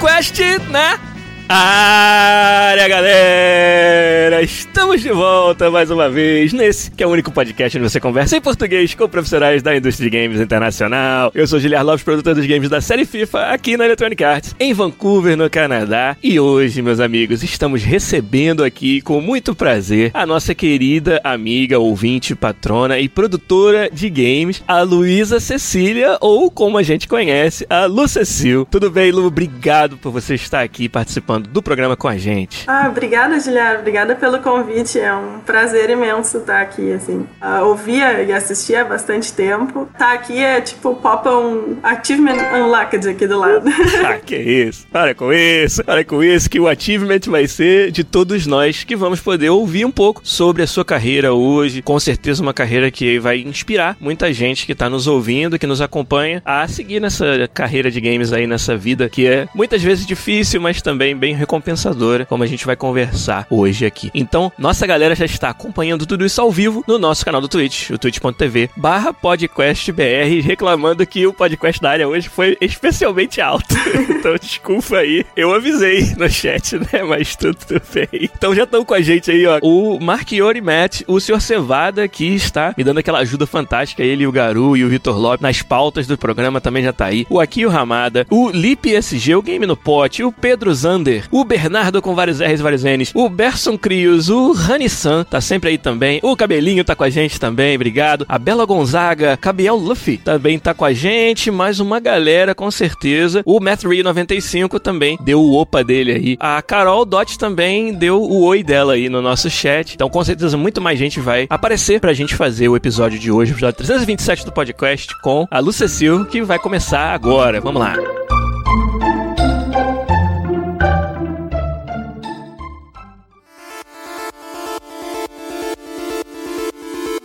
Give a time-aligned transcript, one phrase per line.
[0.00, 0.40] Podcast
[0.70, 0.98] na
[1.46, 4.42] área, galera!
[4.80, 8.38] Estamos de volta mais uma vez nesse que é o único podcast onde você conversa
[8.38, 11.30] em português com profissionais da indústria de games internacional.
[11.34, 14.72] Eu sou Giliar Lopes, produtor dos games da série FIFA aqui na Electronic Arts, em
[14.72, 16.16] Vancouver, no Canadá.
[16.22, 22.34] E hoje, meus amigos, estamos recebendo aqui com muito prazer a nossa querida amiga, ouvinte,
[22.34, 28.08] patrona e produtora de games, a Luísa Cecília, ou como a gente conhece, a Lu
[28.08, 28.66] Cecil.
[28.70, 29.26] Tudo bem, Lu?
[29.26, 32.64] Obrigado por você estar aqui participando do programa com a gente.
[32.66, 33.80] Ah, obrigada, Giliar.
[33.80, 34.69] Obrigada pelo convite.
[35.00, 37.26] É um prazer imenso estar aqui, assim.
[37.42, 39.88] Uh, ouvia e assistia há bastante tempo.
[39.98, 43.68] Tá aqui é tipo pop um achievement unlocked aqui do lado.
[44.04, 44.86] ah, que isso.
[44.90, 45.82] Para com isso.
[45.84, 49.84] Para com isso que o achievement vai ser de todos nós que vamos poder ouvir
[49.84, 51.82] um pouco sobre a sua carreira hoje.
[51.82, 55.80] Com certeza uma carreira que vai inspirar muita gente que está nos ouvindo, que nos
[55.80, 60.60] acompanha a seguir nessa carreira de games aí, nessa vida que é muitas vezes difícil,
[60.60, 64.10] mas também bem recompensadora, como a gente vai conversar hoje aqui.
[64.14, 67.88] Então, nossa galera já está acompanhando tudo isso ao vivo no nosso canal do Twitch,
[67.88, 73.74] o twitch.tv barra podcastbr, reclamando que o podcast da área hoje foi especialmente alto.
[74.10, 75.24] então, desculpa aí.
[75.34, 77.02] Eu avisei no chat, né?
[77.08, 77.56] Mas tudo,
[77.94, 78.30] bem.
[78.36, 79.58] Então já estão com a gente aí, ó.
[79.62, 81.40] O Marchiori Matt, o Sr.
[81.40, 84.02] Cevada, que está me dando aquela ajuda fantástica.
[84.02, 87.26] Ele, o Garu e o Vitor Lopes nas pautas do programa também já tá aí.
[87.30, 92.02] O Akio Ramada, o Lip SG, o Game no Pote, o Pedro Zander, o Bernardo
[92.02, 96.20] com vários R's e vários N's, o Berson Crios, o Rani-san tá sempre aí também.
[96.22, 98.24] O Cabelinho tá com a gente também, obrigado.
[98.28, 101.50] A Bela Gonzaga, Cabiel Luffy também tá com a gente.
[101.50, 103.42] Mais uma galera, com certeza.
[103.44, 106.36] O Matt 95 também deu o opa dele aí.
[106.40, 109.94] A Carol Dot também deu o oi dela aí no nosso chat.
[109.94, 113.52] Então, com certeza, muito mais gente vai aparecer pra gente fazer o episódio de hoje,
[113.52, 117.60] o episódio 327 do podcast, com a Lu Cecil, que vai começar agora.
[117.60, 117.94] Vamos lá.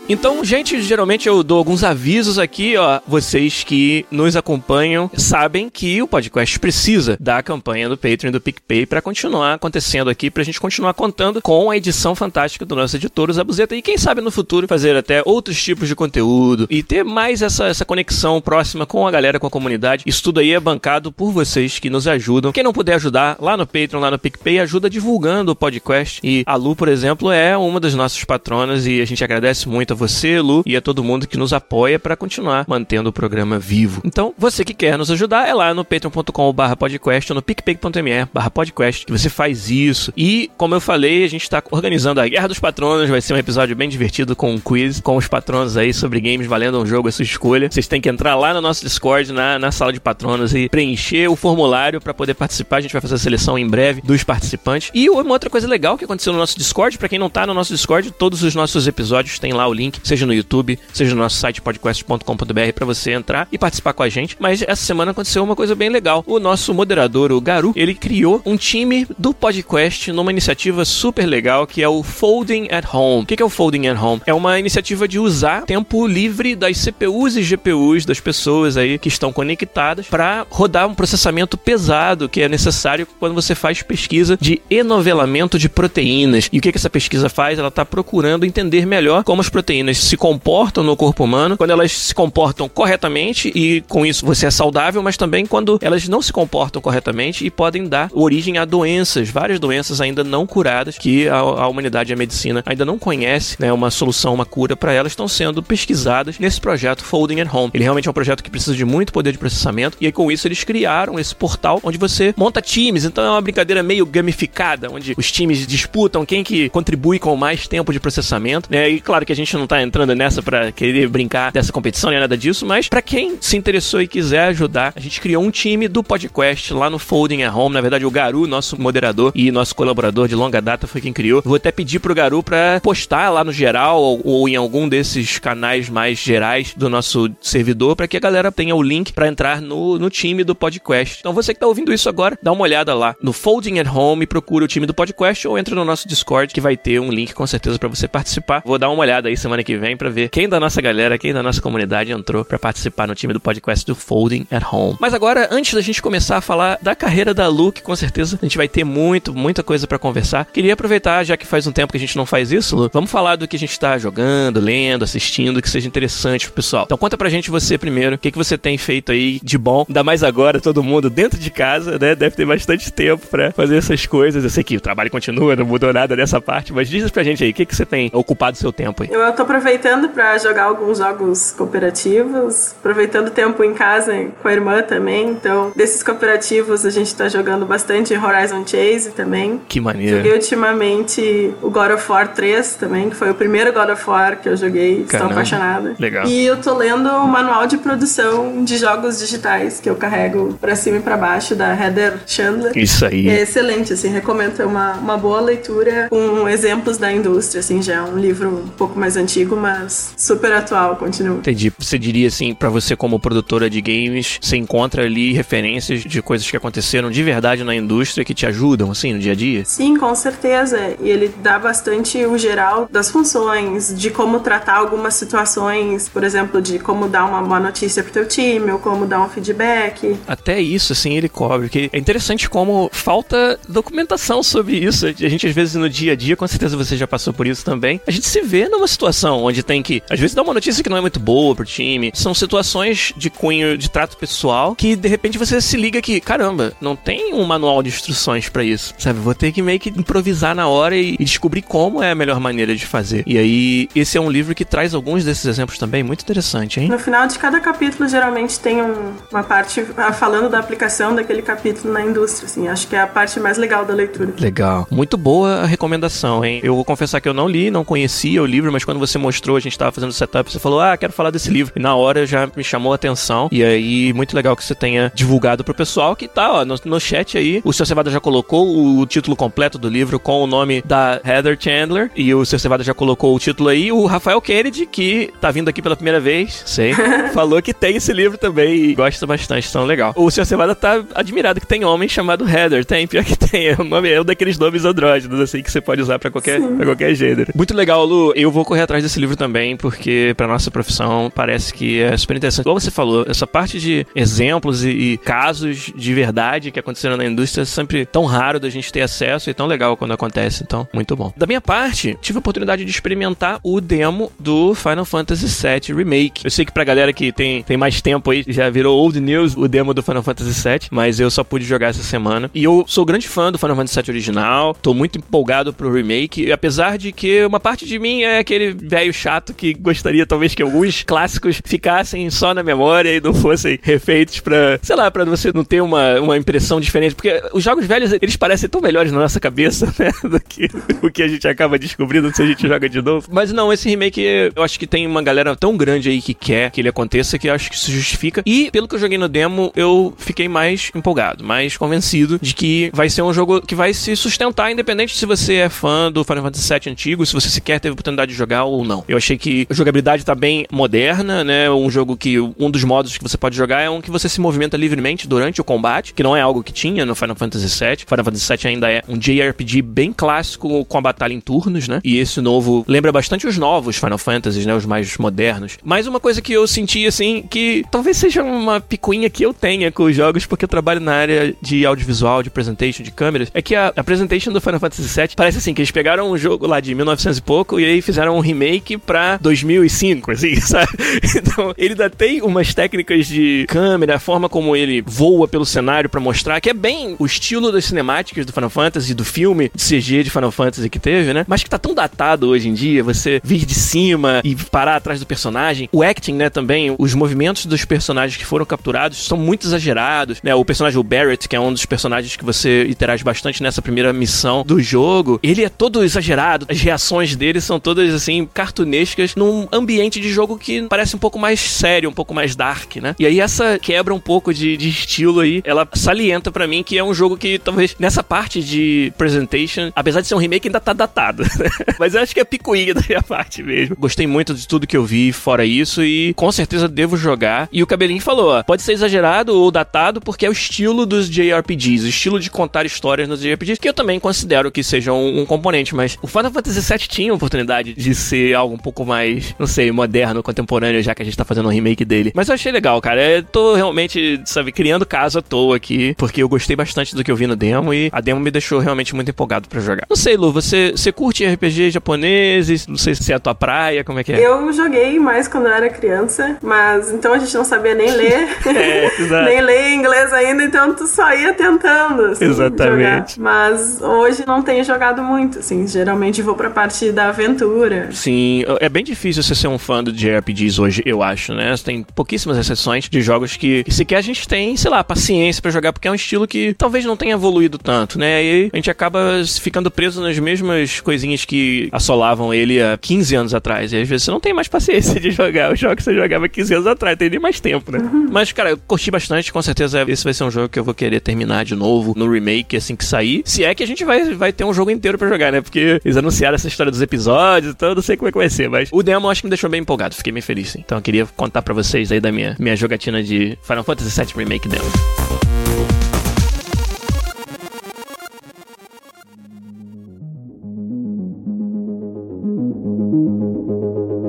[0.07, 2.99] Então, gente, geralmente eu dou alguns avisos aqui, ó.
[3.07, 8.39] Vocês que nos acompanham sabem que o podcast precisa da campanha do Patreon e do
[8.39, 12.95] PicPay para continuar acontecendo aqui, pra gente continuar contando com a edição fantástica do nosso
[12.95, 16.83] editor, o Zabuzeta, e quem sabe no futuro fazer até outros tipos de conteúdo e
[16.83, 20.03] ter mais essa, essa conexão próxima com a galera, com a comunidade.
[20.05, 22.51] Isso tudo aí é bancado por vocês que nos ajudam.
[22.51, 26.19] Quem não puder ajudar, lá no Patreon, lá no PicPay, ajuda divulgando o podcast.
[26.23, 29.94] E a Lu, por exemplo, é uma das nossas patronas e a gente agradece muito
[29.95, 33.57] a você, Lu, e a todo mundo que nos apoia para continuar mantendo o programa
[33.57, 34.01] vivo.
[34.03, 39.05] Então, você que quer nos ajudar, é lá no patreon.com.br podcast ou no picpay.me podcast
[39.05, 40.13] que você faz isso.
[40.15, 43.37] E, como eu falei, a gente está organizando a Guerra dos Patronos, vai ser um
[43.37, 47.07] episódio bem divertido com um quiz com os patronos aí sobre games valendo um jogo
[47.07, 47.69] a sua escolha.
[47.71, 51.29] Vocês têm que entrar lá no nosso Discord, na, na sala de patronos e preencher
[51.29, 52.77] o formulário para poder participar.
[52.77, 54.91] A gente vai fazer a seleção em breve dos participantes.
[54.93, 57.53] E uma outra coisa legal que aconteceu no nosso Discord, para quem não tá no
[57.53, 61.21] nosso Discord, todos os nossos episódios tem lá o link, seja no YouTube, seja no
[61.21, 64.35] nosso site podcast.com.br para você entrar e participar com a gente.
[64.39, 66.23] Mas essa semana aconteceu uma coisa bem legal.
[66.27, 71.67] O nosso moderador, o Garu, ele criou um time do podcast numa iniciativa super legal
[71.67, 73.23] que é o Folding at Home.
[73.23, 74.21] O que é o Folding at Home?
[74.25, 79.07] É uma iniciativa de usar tempo livre das CPUs e GPUs das pessoas aí que
[79.07, 84.61] estão conectadas para rodar um processamento pesado que é necessário quando você faz pesquisa de
[84.69, 86.49] enovelamento de proteínas.
[86.51, 87.59] E o que, que essa pesquisa faz?
[87.59, 91.91] Ela está procurando entender melhor como as proteínas se comportam no corpo humano, quando elas
[91.91, 96.31] se comportam corretamente e com isso você é saudável, mas também quando elas não se
[96.31, 101.37] comportam corretamente e podem dar origem a doenças, várias doenças ainda não curadas que a,
[101.37, 105.11] a humanidade e a medicina ainda não conhece, né, uma solução, uma cura para elas
[105.11, 107.71] estão sendo pesquisadas nesse projeto Folding at Home.
[107.73, 110.31] Ele realmente é um projeto que precisa de muito poder de processamento e aí, com
[110.31, 114.89] isso eles criaram esse portal onde você monta times, então é uma brincadeira meio gamificada,
[114.91, 118.89] onde os times disputam quem que contribui com mais tempo de processamento, né?
[118.89, 122.11] E claro que a gente não não tá entrando nessa pra querer brincar dessa competição
[122.11, 125.49] nem nada disso, mas para quem se interessou e quiser ajudar, a gente criou um
[125.49, 127.73] time do podcast lá no Folding at Home.
[127.73, 131.41] Na verdade, o Garu, nosso moderador e nosso colaborador de longa data, foi quem criou.
[131.43, 135.39] Vou até pedir pro Garu pra postar lá no geral ou, ou em algum desses
[135.39, 139.59] canais mais gerais do nosso servidor para que a galera tenha o link para entrar
[139.59, 141.17] no, no time do podcast.
[141.21, 144.27] Então você que tá ouvindo isso agora, dá uma olhada lá no Folding at Home
[144.27, 147.33] procura o time do podcast ou entra no nosso Discord que vai ter um link
[147.33, 148.61] com certeza para você participar.
[148.63, 151.33] Vou dar uma olhada aí semana que vem para ver quem da nossa galera, quem
[151.33, 154.97] da nossa comunidade entrou para participar no time do podcast do Folding at Home.
[154.99, 158.37] Mas agora, antes da gente começar a falar da carreira da Lu, que com certeza
[158.41, 161.71] a gente vai ter muito, muita coisa para conversar, queria aproveitar, já que faz um
[161.71, 163.97] tempo que a gente não faz isso, Lu, vamos falar do que a gente tá
[163.97, 166.83] jogando, lendo, assistindo, que seja interessante pro pessoal.
[166.85, 169.85] Então conta pra gente você primeiro, o que, que você tem feito aí de bom,
[169.87, 172.15] ainda mais agora, todo mundo dentro de casa, né?
[172.15, 174.43] Deve ter bastante tempo para fazer essas coisas.
[174.43, 177.43] Eu sei que o trabalho continua, não mudou nada dessa parte, mas diz pra gente
[177.43, 179.09] aí, o que, que você tem ocupado seu tempo aí?
[179.11, 184.51] Eu tô aproveitando para jogar alguns jogos cooperativos, aproveitando o tempo em casa com a
[184.53, 185.29] irmã também.
[185.29, 189.61] Então, desses cooperativos, a gente tá jogando bastante Horizon Chase também.
[189.67, 190.17] Que maneiro.
[190.17, 194.39] Joguei ultimamente o God of War 3 também, que foi o primeiro God of War
[194.41, 195.03] que eu joguei.
[195.03, 195.13] Caramba.
[195.13, 195.95] Estou apaixonada.
[195.99, 196.25] Legal.
[196.25, 200.75] E eu tô lendo o manual de produção de jogos digitais que eu carrego pra
[200.75, 202.75] cima e pra baixo da Heather Chandler.
[202.75, 203.27] Isso aí.
[203.29, 207.95] É excelente, assim, recomendo é uma, uma boa leitura com exemplos da indústria, assim, já
[207.95, 211.37] é um livro um pouco mais antigo, mas super atual, continua.
[211.37, 211.73] Entendi.
[211.77, 216.49] Você diria assim, para você como produtora de games, você encontra ali referências de coisas
[216.49, 219.65] que aconteceram de verdade na indústria que te ajudam, assim, no dia a dia?
[219.65, 220.95] Sim, com certeza.
[221.01, 226.61] E ele dá bastante o geral das funções, de como tratar algumas situações, por exemplo,
[226.61, 230.15] de como dar uma boa notícia pro teu time, ou como dar um feedback.
[230.27, 231.69] Até isso, assim, ele cobre.
[231.69, 235.07] Que é interessante como falta documentação sobre isso.
[235.07, 237.65] A gente, às vezes, no dia a dia, com certeza você já passou por isso
[237.65, 240.83] também, a gente se vê numa situação onde tem que, às vezes, dar uma notícia
[240.83, 242.11] que não é muito boa pro time.
[242.13, 246.73] São situações de cunho de trato pessoal que, de repente, você se liga que, caramba,
[246.79, 248.93] não tem um manual de instruções para isso.
[248.97, 249.19] Sabe?
[249.19, 252.39] Vou ter que meio que improvisar na hora e, e descobrir como é a melhor
[252.39, 253.23] maneira de fazer.
[253.25, 256.89] E aí, esse é um livro que traz alguns desses exemplos também, muito interessante, hein?
[256.89, 261.41] No final de cada capítulo, geralmente tem um, uma parte ah, falando da aplicação daquele
[261.41, 262.67] capítulo na indústria, assim.
[262.67, 264.33] Acho que é a parte mais legal da leitura.
[264.39, 264.87] Legal.
[264.89, 266.59] Muito boa a recomendação, hein?
[266.63, 269.57] Eu vou confessar que eu não li, não conhecia o livro, mas quando você mostrou,
[269.57, 271.73] a gente tava fazendo o setup, você falou, ah, quero falar desse livro.
[271.75, 273.49] E na hora já me chamou a atenção.
[273.51, 276.99] E aí, muito legal que você tenha divulgado pro pessoal que tá, ó, no, no
[276.99, 277.61] chat aí.
[277.63, 281.57] O seu Cevada já colocou o título completo do livro com o nome da Heather
[281.59, 282.11] Chandler.
[282.15, 283.91] E o seu Cevada já colocou o título aí.
[283.91, 286.93] O Rafael Kennedy, que tá vindo aqui pela primeira vez, sei,
[287.33, 290.13] falou que tem esse livro também e gosta bastante, então legal.
[290.15, 292.85] O seu Cevada tá admirado que tem homem chamado Heather.
[292.85, 293.67] Tem, pior que tem.
[293.67, 296.61] É um, nome, é um daqueles nomes andrógenos, assim, que você pode usar pra qualquer,
[296.61, 297.51] pra qualquer gênero.
[297.55, 298.33] Muito legal, Lu.
[298.35, 302.37] Eu vou correr atrás desse livro também, porque pra nossa profissão parece que é super
[302.37, 302.65] interessante.
[302.65, 307.25] Como você falou, essa parte de exemplos e, e casos de verdade que aconteceram na
[307.25, 310.63] indústria é sempre tão raro da gente ter acesso e tão legal quando acontece.
[310.63, 311.33] Então, muito bom.
[311.35, 316.43] Da minha parte, tive a oportunidade de experimentar o demo do Final Fantasy VII Remake.
[316.43, 319.55] Eu sei que pra galera que tem, tem mais tempo aí, já virou old news
[319.55, 322.49] o demo do Final Fantasy VII, mas eu só pude jogar essa semana.
[322.53, 326.51] E eu sou grande fã do Final Fantasy VII original, tô muito empolgado pro remake,
[326.51, 330.61] apesar de que uma parte de mim é aquele velho chato que gostaria talvez que
[330.61, 335.51] alguns clássicos ficassem só na memória e não fossem refeitos pra, sei lá, pra você
[335.53, 339.19] não ter uma, uma impressão diferente, porque os jogos velhos, eles parecem tão melhores na
[339.19, 340.67] nossa cabeça, né, do que
[341.01, 343.27] o que a gente acaba descobrindo se a gente joga de novo.
[343.31, 344.21] Mas não, esse remake,
[344.55, 347.47] eu acho que tem uma galera tão grande aí que quer que ele aconteça que
[347.47, 348.43] eu acho que isso justifica.
[348.45, 352.89] E, pelo que eu joguei no demo, eu fiquei mais empolgado, mais convencido de que
[352.93, 356.43] vai ser um jogo que vai se sustentar, independente se você é fã do Final
[356.43, 359.03] Fantasy VII antigo, se você sequer teve oportunidade de jogar não.
[359.07, 361.69] Eu achei que a jogabilidade tá bem moderna, né?
[361.69, 364.41] Um jogo que um dos modos que você pode jogar é um que você se
[364.41, 368.05] movimenta livremente durante o combate, que não é algo que tinha no Final Fantasy VII.
[368.07, 372.01] Final Fantasy VII ainda é um JRPG bem clássico com a batalha em turnos, né?
[372.03, 374.75] E esse novo lembra bastante os novos Final Fantasies, né?
[374.75, 375.77] Os mais modernos.
[375.83, 379.91] Mas uma coisa que eu senti, assim, que talvez seja uma picuinha que eu tenha
[379.91, 383.61] com os jogos, porque eu trabalho na área de audiovisual, de presentation, de câmeras, é
[383.61, 386.67] que a, a presentation do Final Fantasy VII parece assim, que eles pegaram um jogo
[386.67, 388.64] lá de 1900 e pouco e aí fizeram um remake
[389.05, 390.91] pra 2005, assim, sabe?
[391.35, 396.09] Então, ele ainda tem umas técnicas de câmera, a forma como ele voa pelo cenário
[396.09, 399.83] para mostrar, que é bem o estilo das cinemáticas do Final Fantasy, do filme de
[399.83, 401.45] CG de Final Fantasy que teve, né?
[401.47, 405.19] Mas que tá tão datado hoje em dia, você vir de cima e parar atrás
[405.19, 405.89] do personagem.
[405.91, 410.53] O acting, né, também, os movimentos dos personagens que foram capturados são muito exagerados, né?
[410.55, 414.11] O personagem, o Barrett, que é um dos personagens que você interage bastante nessa primeira
[414.11, 419.67] missão do jogo, ele é todo exagerado, as reações dele são todas, assim, cartunescas num
[419.71, 423.13] ambiente de jogo que parece um pouco mais sério, um pouco mais dark, né?
[423.19, 426.97] E aí essa quebra um pouco de, de estilo aí, ela salienta para mim que
[426.97, 430.79] é um jogo que talvez nessa parte de presentation, apesar de ser um remake, ainda
[430.79, 431.43] tá datado.
[431.55, 431.69] Né?
[431.97, 433.95] Mas eu acho que é picuinha da minha parte mesmo.
[433.97, 437.69] Gostei muito de tudo que eu vi fora isso e com certeza devo jogar.
[437.71, 441.29] E o Cabelinho falou, ó, pode ser exagerado ou datado porque é o estilo dos
[441.29, 445.41] JRPGs, o estilo de contar histórias nos JRPGs, que eu também considero que seja um,
[445.41, 449.05] um componente, mas o Final Fantasy VII tinha a oportunidade de ser algo um pouco
[449.05, 452.31] mais, não sei, moderno, contemporâneo, já que a gente tá fazendo um remake dele.
[452.35, 453.21] Mas eu achei legal, cara.
[453.23, 457.31] Eu tô realmente, sabe, criando caso à toa aqui, porque eu gostei bastante do que
[457.31, 460.05] eu vi no demo e a demo me deixou realmente muito empolgado para jogar.
[460.09, 462.87] Não sei, Lu, você, você curte RPG japoneses?
[462.87, 464.45] Não sei se é a tua praia, como é que é?
[464.45, 468.49] Eu joguei mais quando eu era criança, mas então a gente não sabia nem ler,
[468.65, 469.11] é,
[469.45, 473.35] nem ler inglês ainda, então tu só ia tentando, assim, Exatamente.
[473.35, 473.61] Jogar.
[473.61, 478.09] Mas hoje não tenho jogado muito, assim, geralmente vou pra parte da aventura.
[478.11, 478.34] Sim,
[478.79, 481.73] é bem difícil você ser um fã do JRPGs hoje, eu acho, né?
[481.83, 485.71] Tem pouquíssimas exceções de jogos que, que sequer a gente tem, sei lá, paciência para
[485.71, 488.43] jogar, porque é um estilo que talvez não tenha evoluído tanto, né?
[488.43, 489.19] E a gente acaba
[489.59, 493.93] ficando preso nas mesmas coisinhas que assolavam ele há 15 anos atrás.
[493.93, 496.47] E às vezes você não tem mais paciência de jogar os jogos que você jogava
[496.47, 497.99] 15 anos atrás, tem nem mais tempo, né?
[497.99, 498.27] Uhum.
[498.31, 500.93] Mas, cara, eu curti bastante, com certeza esse vai ser um jogo que eu vou
[500.93, 503.41] querer terminar de novo no remake assim que sair.
[503.45, 505.61] Se é que a gente vai, vai ter um jogo inteiro para jogar, né?
[505.61, 508.49] Porque eles anunciaram essa história dos episódios, então eu não sei como é que vai
[508.49, 510.75] ser, mas o demo acho que me deixou bem empolgado, fiquei bem feliz.
[510.75, 514.33] Então eu queria contar para vocês aí da minha, minha jogatina de Final Fantasy VII
[514.35, 515.54] Remake demo.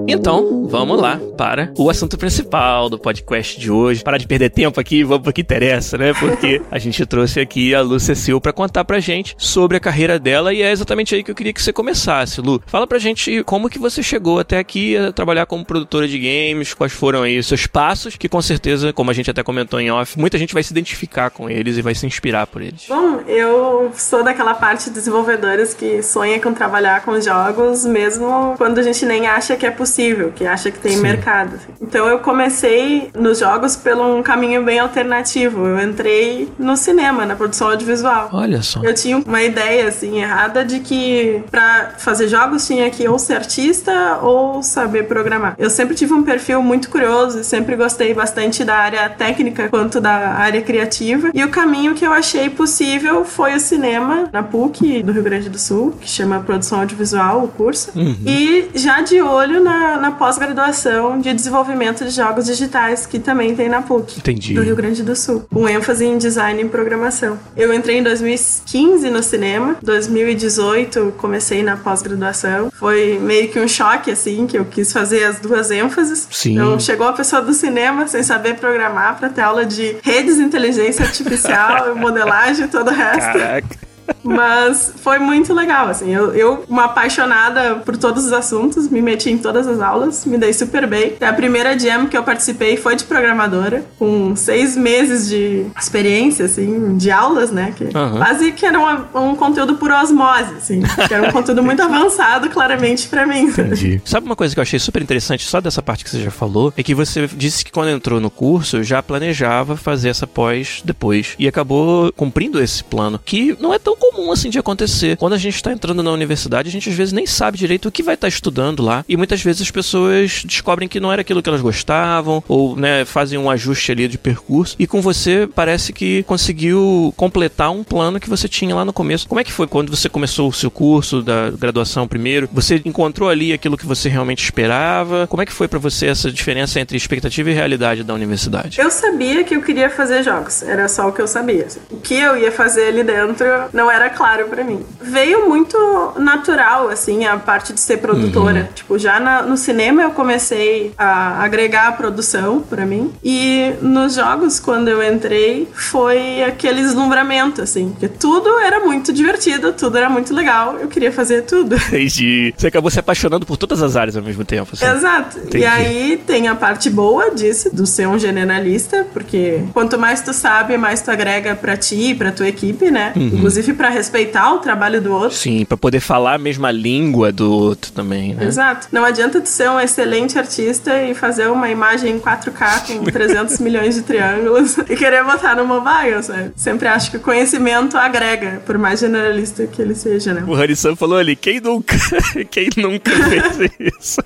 [0.09, 4.05] Então, vamos lá para o assunto principal do podcast de hoje.
[4.05, 6.13] Parar de perder tempo aqui, vamos pro que interessa, né?
[6.15, 10.17] Porque a gente trouxe aqui a Lu Cecil para contar pra gente sobre a carreira
[10.17, 12.63] dela e é exatamente aí que eu queria que você começasse, Lu.
[12.67, 16.73] Fala pra gente como que você chegou até aqui a trabalhar como produtora de games,
[16.73, 19.91] quais foram aí os seus passos, que com certeza, como a gente até comentou em
[19.91, 22.85] off, muita gente vai se identificar com eles e vai se inspirar por eles.
[22.89, 28.79] Bom, eu sou daquela parte de desenvolvedores que sonha com trabalhar com jogos, mesmo quando
[28.79, 31.01] a gente nem acha que é possível possível, que acha que tem Sim.
[31.01, 31.59] mercado.
[31.81, 35.67] Então eu comecei nos jogos por um caminho bem alternativo.
[35.67, 38.29] Eu entrei no cinema, na produção audiovisual.
[38.33, 38.83] Olha só.
[38.83, 43.35] Eu tinha uma ideia assim errada de que para fazer jogos tinha que ou ser
[43.35, 45.55] artista ou saber programar.
[45.59, 50.01] Eu sempre tive um perfil muito curioso e sempre gostei bastante da área técnica quanto
[50.01, 51.31] da área criativa.
[51.33, 55.49] E o caminho que eu achei possível foi o cinema na PUC do Rio Grande
[55.49, 57.93] do Sul, que chama Produção Audiovisual, o curso.
[57.95, 58.17] Uhum.
[58.27, 63.69] E já de olho na na, pós-graduação de desenvolvimento de jogos digitais, que também tem
[63.69, 64.55] na PUC, Entendi.
[64.55, 67.39] do Rio Grande do Sul, com ênfase em design e programação.
[67.57, 72.71] Eu entrei em 2015 no cinema, 2018 comecei na pós-graduação.
[72.73, 76.27] Foi meio que um choque, assim, que eu quis fazer as duas ênfases.
[76.31, 76.55] Sim.
[76.55, 81.05] Então chegou a pessoa do cinema sem saber programar para ter aula de redes, inteligência
[81.05, 83.33] artificial, modelagem e todo o resto.
[83.33, 83.87] Caraca.
[84.23, 86.13] Mas foi muito legal, assim.
[86.13, 90.37] Eu, eu, uma apaixonada por todos os assuntos, me meti em todas as aulas, me
[90.37, 91.15] dei super bem.
[91.21, 96.97] A primeira jam que eu participei foi de programadora, com seis meses de experiência, assim,
[96.97, 97.73] de aulas, né?
[97.77, 98.17] Que uhum.
[98.17, 100.83] Quase que era um, um conteúdo por osmose, assim.
[101.07, 103.43] Que era um conteúdo muito avançado, claramente, para mim.
[103.43, 104.01] Entendi.
[104.05, 106.73] Sabe uma coisa que eu achei super interessante, só dessa parte que você já falou,
[106.77, 111.35] é que você disse que quando entrou no curso, já planejava fazer essa pós depois.
[111.39, 115.17] E acabou cumprindo esse plano, que não é tão comum assim de acontecer.
[115.17, 117.93] Quando a gente está entrando na universidade, a gente às vezes nem sabe direito o
[117.93, 119.05] que vai estar tá estudando lá.
[119.09, 123.05] E muitas vezes as pessoas descobrem que não era aquilo que elas gostavam, ou né,
[123.05, 124.77] fazem um ajuste ali de percurso.
[124.79, 129.29] E com você parece que conseguiu completar um plano que você tinha lá no começo.
[129.29, 132.49] Como é que foi quando você começou o seu curso da graduação primeiro?
[132.53, 135.27] Você encontrou ali aquilo que você realmente esperava?
[135.27, 138.81] Como é que foi para você essa diferença entre expectativa e realidade da universidade?
[138.81, 141.67] Eu sabia que eu queria fazer jogos, era só o que eu sabia.
[141.91, 144.85] O que eu ia fazer ali dentro não não era claro para mim.
[145.01, 145.77] Veio muito
[146.19, 148.63] natural, assim, a parte de ser produtora.
[148.63, 148.75] Uhum.
[148.75, 153.13] Tipo, já na, no cinema eu comecei a agregar a produção para mim.
[153.23, 157.91] E nos jogos, quando eu entrei, foi aquele deslumbramento, assim.
[157.91, 160.77] Porque tudo era muito divertido, tudo era muito legal.
[160.79, 161.77] Eu queria fazer tudo.
[161.89, 162.53] Entendi.
[162.57, 164.71] Você acabou se apaixonando por todas as áreas ao mesmo tempo.
[164.73, 164.85] Assim.
[164.85, 165.39] Exato.
[165.39, 165.59] Entendi.
[165.59, 170.33] E aí tem a parte boa disso, do ser um generalista, porque quanto mais tu
[170.33, 173.13] sabe, mais tu agrega pra ti e pra tua equipe, né?
[173.15, 173.27] Uhum.
[173.27, 175.37] Inclusive para respeitar o trabalho do outro.
[175.37, 178.45] Sim, para poder falar a mesma língua do outro também, né?
[178.45, 178.89] Exato.
[178.91, 183.59] Não adianta tu ser um excelente artista e fazer uma imagem em 4K com 300
[183.61, 186.53] milhões de triângulos e querer botar no mobile, sabe?
[186.57, 190.45] Sempre acho que o conhecimento agrega, por mais generalista que ele seja, né?
[190.47, 191.97] O Harrison falou ali, quem nunca,
[192.51, 194.21] quem nunca fez isso?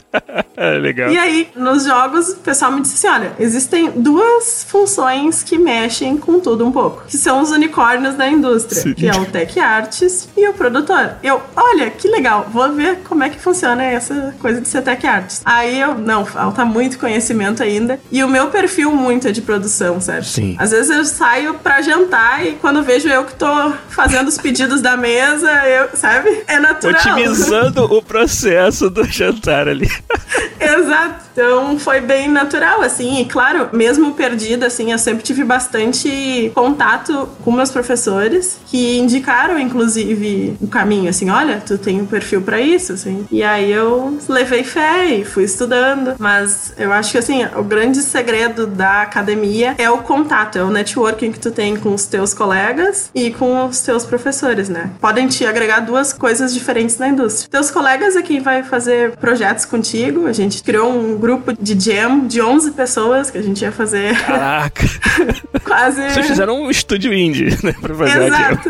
[0.80, 1.10] Legal.
[1.10, 6.16] E aí, nos jogos, o pessoal me disse assim, olha, existem duas funções que mexem
[6.16, 8.94] com tudo um pouco, que são os unicórnios da indústria, Sim.
[8.94, 11.16] que é o tech artist e o produtor.
[11.22, 15.42] Eu, olha, que legal, vou ver como é que funciona essa coisa de tech artist.
[15.44, 17.98] Aí eu, não, falta muito conhecimento ainda.
[18.10, 20.26] E o meu perfil muito é de produção, certo?
[20.26, 20.56] Sim.
[20.58, 24.80] Às vezes eu saio pra jantar e quando vejo eu que tô fazendo os pedidos
[24.80, 26.42] da mesa, eu, sabe?
[26.46, 27.00] É natural.
[27.00, 29.90] Otimizando o processo do jantar ali.
[30.60, 31.30] Exato.
[31.32, 33.20] Então foi bem natural, assim.
[33.20, 39.19] E claro, mesmo perdida, assim, eu sempre tive bastante contato com meus professores que indicaram,
[39.58, 43.26] inclusive, o caminho, assim, olha, tu tem um perfil para isso, assim.
[43.30, 46.14] E aí eu levei fé e fui estudando.
[46.18, 50.70] Mas eu acho que, assim, o grande segredo da academia é o contato, é o
[50.70, 54.90] networking que tu tem com os teus colegas e com os teus professores, né?
[55.00, 57.48] Podem te agregar duas coisas diferentes na indústria.
[57.50, 60.26] Teus colegas é quem vai fazer projetos contigo.
[60.26, 64.18] A gente criou um grupo de jam de 11 pessoas que a gente ia fazer.
[64.24, 64.84] Caraca!
[65.64, 66.10] Quase.
[66.10, 67.74] Vocês fizeram um estúdio indie, né?
[67.80, 68.68] Pra fazer Exato.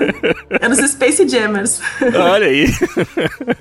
[0.51, 1.81] Eram os Space Jammers.
[2.15, 2.67] Olha aí.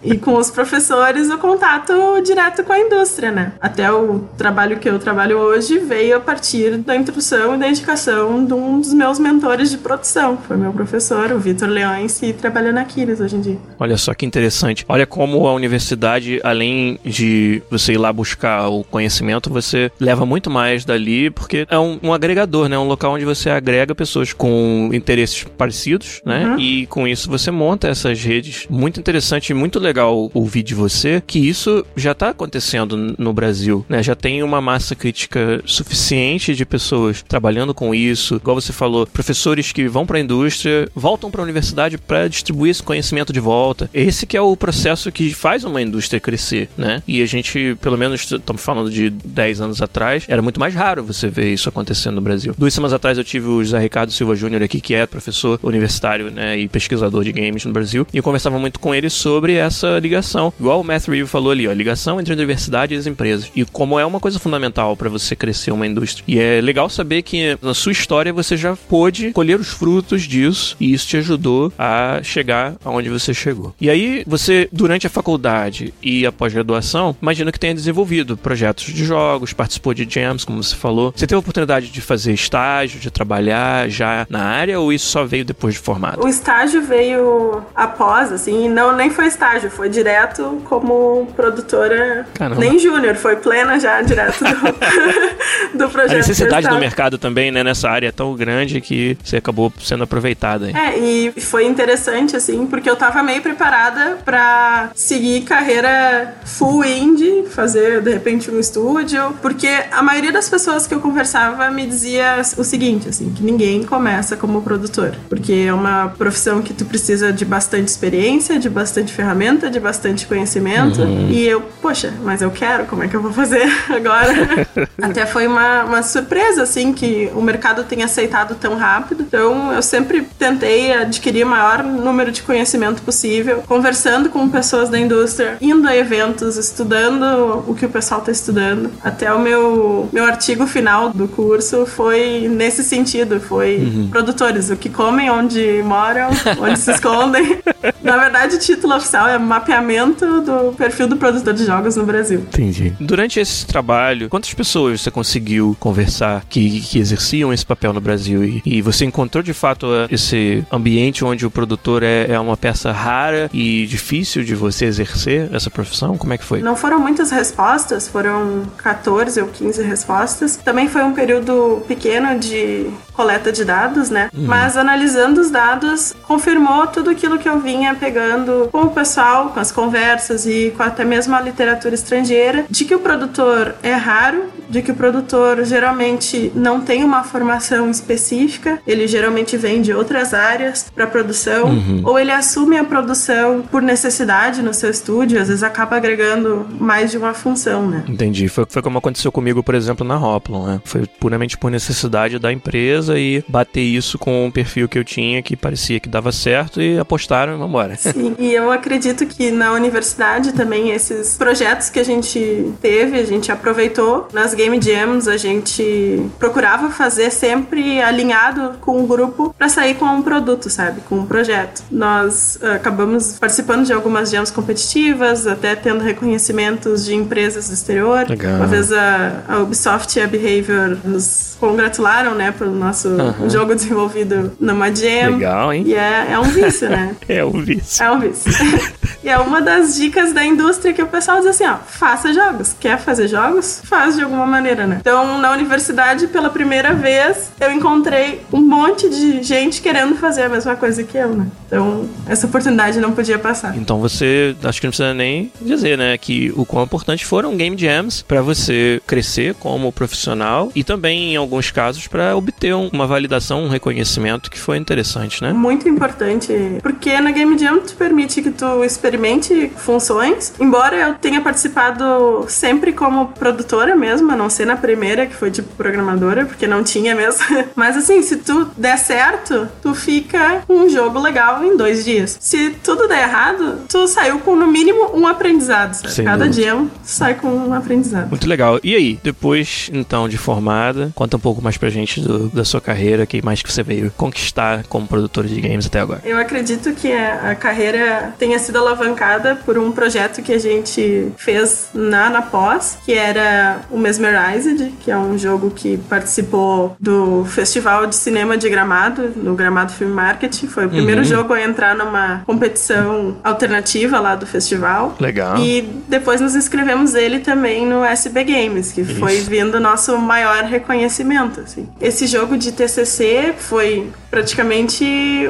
[0.03, 1.93] e com os professores, o contato
[2.23, 3.53] direto com a indústria, né?
[3.59, 8.45] Até o trabalho que eu trabalho hoje veio a partir da introdução e da indicação
[8.45, 10.37] de um dos meus mentores de produção.
[10.37, 13.57] Foi meu professor, o Vitor Leões, que trabalha na Aquiles hoje em dia.
[13.79, 14.85] Olha só que interessante.
[14.87, 20.49] Olha como a universidade, além de você ir lá buscar o conhecimento, você leva muito
[20.49, 22.77] mais dali, porque é um, um agregador, né?
[22.77, 26.45] Um local onde você agrega pessoas com interesses parecidos, né?
[26.45, 26.59] Uhum.
[26.59, 28.67] E com isso você monta essas redes.
[28.69, 33.85] Muito interessante e muito legal ouvir de você que isso já está acontecendo no Brasil,
[33.87, 34.01] né?
[34.03, 38.35] Já tem uma massa crítica suficiente de pessoas trabalhando com isso.
[38.35, 42.71] Igual você falou, professores que vão para a indústria, voltam para a universidade para distribuir
[42.71, 43.89] esse conhecimento de volta.
[43.93, 47.01] Esse que é o processo que faz uma indústria crescer, né?
[47.07, 51.03] E a gente, pelo menos, estamos falando de 10 anos atrás, era muito mais raro
[51.03, 52.53] você ver isso acontecendo no Brasil.
[52.57, 56.31] Duas semanas atrás eu tive o José Ricardo Silva Júnior aqui, que é professor universitário,
[56.31, 59.99] né, e pesquisador de games no Brasil, e eu conversava muito com ele sobre essa
[59.99, 60.53] ligação.
[60.59, 63.51] Igual o Matthew Reeve falou ali, ó, ligação entre a universidade e as empresas.
[63.55, 66.23] E como é uma coisa fundamental para você crescer uma indústria.
[66.27, 70.75] E é legal saber que na sua história você já pôde colher os frutos disso
[70.79, 73.73] e isso te ajudou a chegar aonde você chegou.
[73.79, 79.05] E aí, você, durante a faculdade e a pós-graduação, imagino que tenha desenvolvido projetos de
[79.05, 81.13] jogos, participou de jams, como você falou.
[81.15, 85.25] Você teve a oportunidade de fazer estágio, de trabalhar já na área ou isso só
[85.25, 86.23] veio depois de formado?
[86.23, 92.59] O estágio veio após, assim, não nem foi estágio, foi direto como produtora, Caramba.
[92.59, 96.13] nem júnior, foi plena já direto do, do projeto.
[96.13, 100.05] A necessidade do mercado também, né, nessa área é tão grande que você acabou sendo
[100.05, 100.69] aproveitada.
[100.69, 100.75] Hein?
[100.75, 107.45] É, e foi interessante, assim, porque eu tava meio preparada para seguir carreira full indie,
[107.47, 112.41] fazer de repente um estúdio, porque a maioria das pessoas que eu conversava me dizia
[112.57, 117.31] o seguinte, assim, que ninguém começa como produtor, porque é uma profissão que tu precisa
[117.31, 121.29] de bastante experiência, de bastante ferramenta, de bastante conhecimento, uhum.
[121.29, 124.67] e eu, poxa, mas eu quero, como é que eu vou fazer agora?
[125.01, 129.81] Até foi uma, uma surpresa, assim, que o mercado tenha aceitado tão rápido, então eu
[129.81, 135.87] sempre tentei adquirir o maior número de conhecimento possível, conversando com pessoas da indústria, indo
[135.87, 138.91] a eventos, estudando o que o pessoal está estudando.
[139.03, 144.07] Até o meu, meu artigo final do curso foi nesse sentido, foi uhum.
[144.09, 146.28] produtores, o que comem, onde moram,
[146.59, 147.59] onde se escondem.
[148.01, 152.39] Na verdade, o título oficial é mapeamento do perfil do produtor de jogos no Brasil.
[152.39, 152.93] Entendi.
[152.99, 158.43] Durante esse trabalho, quantas pessoas você conseguiu conversar que, que exerciam esse papel no Brasil?
[158.43, 162.91] E, e você encontrou de fato esse ambiente onde o produtor é, é uma peça
[162.91, 166.17] rara e difícil de você exercer essa profissão?
[166.17, 166.61] Como é que foi?
[166.61, 170.57] Não foram muitas respostas, foram 14 ou 15 respostas.
[170.57, 174.29] Também foi um período pequeno de coleta de dados, né?
[174.33, 174.45] Uhum.
[174.45, 179.59] Mas analisando os dados, confirmou tudo aquilo que eu vinha pegando com o pessoal, com
[179.59, 184.45] as conversas e com até mesmo a literatura estrangeira, de que o produtor é raro,
[184.69, 190.33] de que o produtor geralmente não tem uma formação específica, ele geralmente vem de outras
[190.33, 192.01] áreas para produção, uhum.
[192.05, 197.11] ou ele assume a produção por necessidade no seu estúdio, às vezes acaba agregando mais
[197.11, 198.05] de uma função, né?
[198.07, 198.47] Entendi.
[198.47, 200.81] Foi, foi como aconteceu comigo, por exemplo, na Hoplon, né?
[200.85, 205.03] Foi puramente por necessidade da empresa coisa e bater isso com um perfil que eu
[205.03, 207.95] tinha que parecia que dava certo e apostaram e vambora.
[207.95, 213.25] Sim, e eu acredito que na universidade também esses projetos que a gente teve, a
[213.25, 214.27] gente aproveitou.
[214.33, 220.05] Nas Game Jams a gente procurava fazer sempre alinhado com o grupo para sair com
[220.05, 221.01] um produto, sabe?
[221.01, 221.83] Com um projeto.
[221.91, 228.27] Nós uh, acabamos participando de algumas jams competitivas, até tendo reconhecimentos de empresas do exterior.
[228.27, 228.57] Legal.
[228.57, 233.49] Uma vez a, a Ubisoft e a Behavior nos congratularam, né, pelo nosso Aham.
[233.49, 235.33] jogo desenvolvido numa jam.
[235.33, 235.83] Legal, hein?
[235.85, 237.15] E é, é um vício, né?
[237.29, 238.03] É um vício.
[238.03, 238.51] É um vício.
[239.23, 242.75] e é uma das dicas da indústria que o pessoal diz assim, ó, faça jogos.
[242.79, 243.81] Quer fazer jogos?
[243.85, 244.97] Faz de alguma maneira, né?
[244.99, 250.49] Então, na universidade, pela primeira vez, eu encontrei um monte de gente querendo fazer a
[250.49, 251.47] mesma coisa que eu, né?
[251.67, 253.77] Então, essa oportunidade não podia passar.
[253.77, 257.77] Então você, acho que não precisa nem dizer, né, que o quão importante foram game
[257.77, 263.07] jams para você crescer como profissional e também em alguns casos para obter um- uma
[263.07, 265.51] validação, um reconhecimento que foi interessante, né?
[265.53, 270.53] Muito importante, porque na Game Jam tu permite que tu experimente funções.
[270.59, 275.51] Embora eu tenha participado sempre como produtora mesmo, a não ser na primeira, que foi
[275.51, 277.39] tipo programadora, porque não tinha mesmo.
[277.75, 282.37] Mas assim, se tu der certo, tu fica um jogo legal em dois dias.
[282.39, 285.93] Se tudo der errado, tu saiu com no mínimo um aprendizado.
[285.95, 286.23] sabe?
[286.23, 286.71] Cada dúvida.
[286.75, 288.29] tu sai com um aprendizado.
[288.29, 288.79] Muito legal.
[288.83, 292.81] E aí, depois então de formada, conta um pouco mais pra gente do- da sua
[292.81, 296.21] carreira, que mais que você veio conquistar como produtora de games até agora.
[296.23, 301.31] Eu acredito que a, a carreira tenha sido alavancada por um projeto que a gente
[301.37, 307.45] fez na, na pós, que era o Mesmerized, que é um jogo que participou do
[307.45, 310.65] Festival de Cinema de Gramado, no Gramado Film Market.
[310.67, 311.25] Foi o primeiro Uhum.
[311.25, 315.15] jogo a entrar numa competição alternativa lá do festival.
[315.19, 315.57] Legal.
[315.57, 319.49] E depois nos inscrevemos ele também no SB Games, que foi Isso.
[319.49, 321.61] vindo o nosso maior reconhecimento.
[321.61, 321.87] Assim.
[321.99, 325.05] Esse jogo de TCC foi praticamente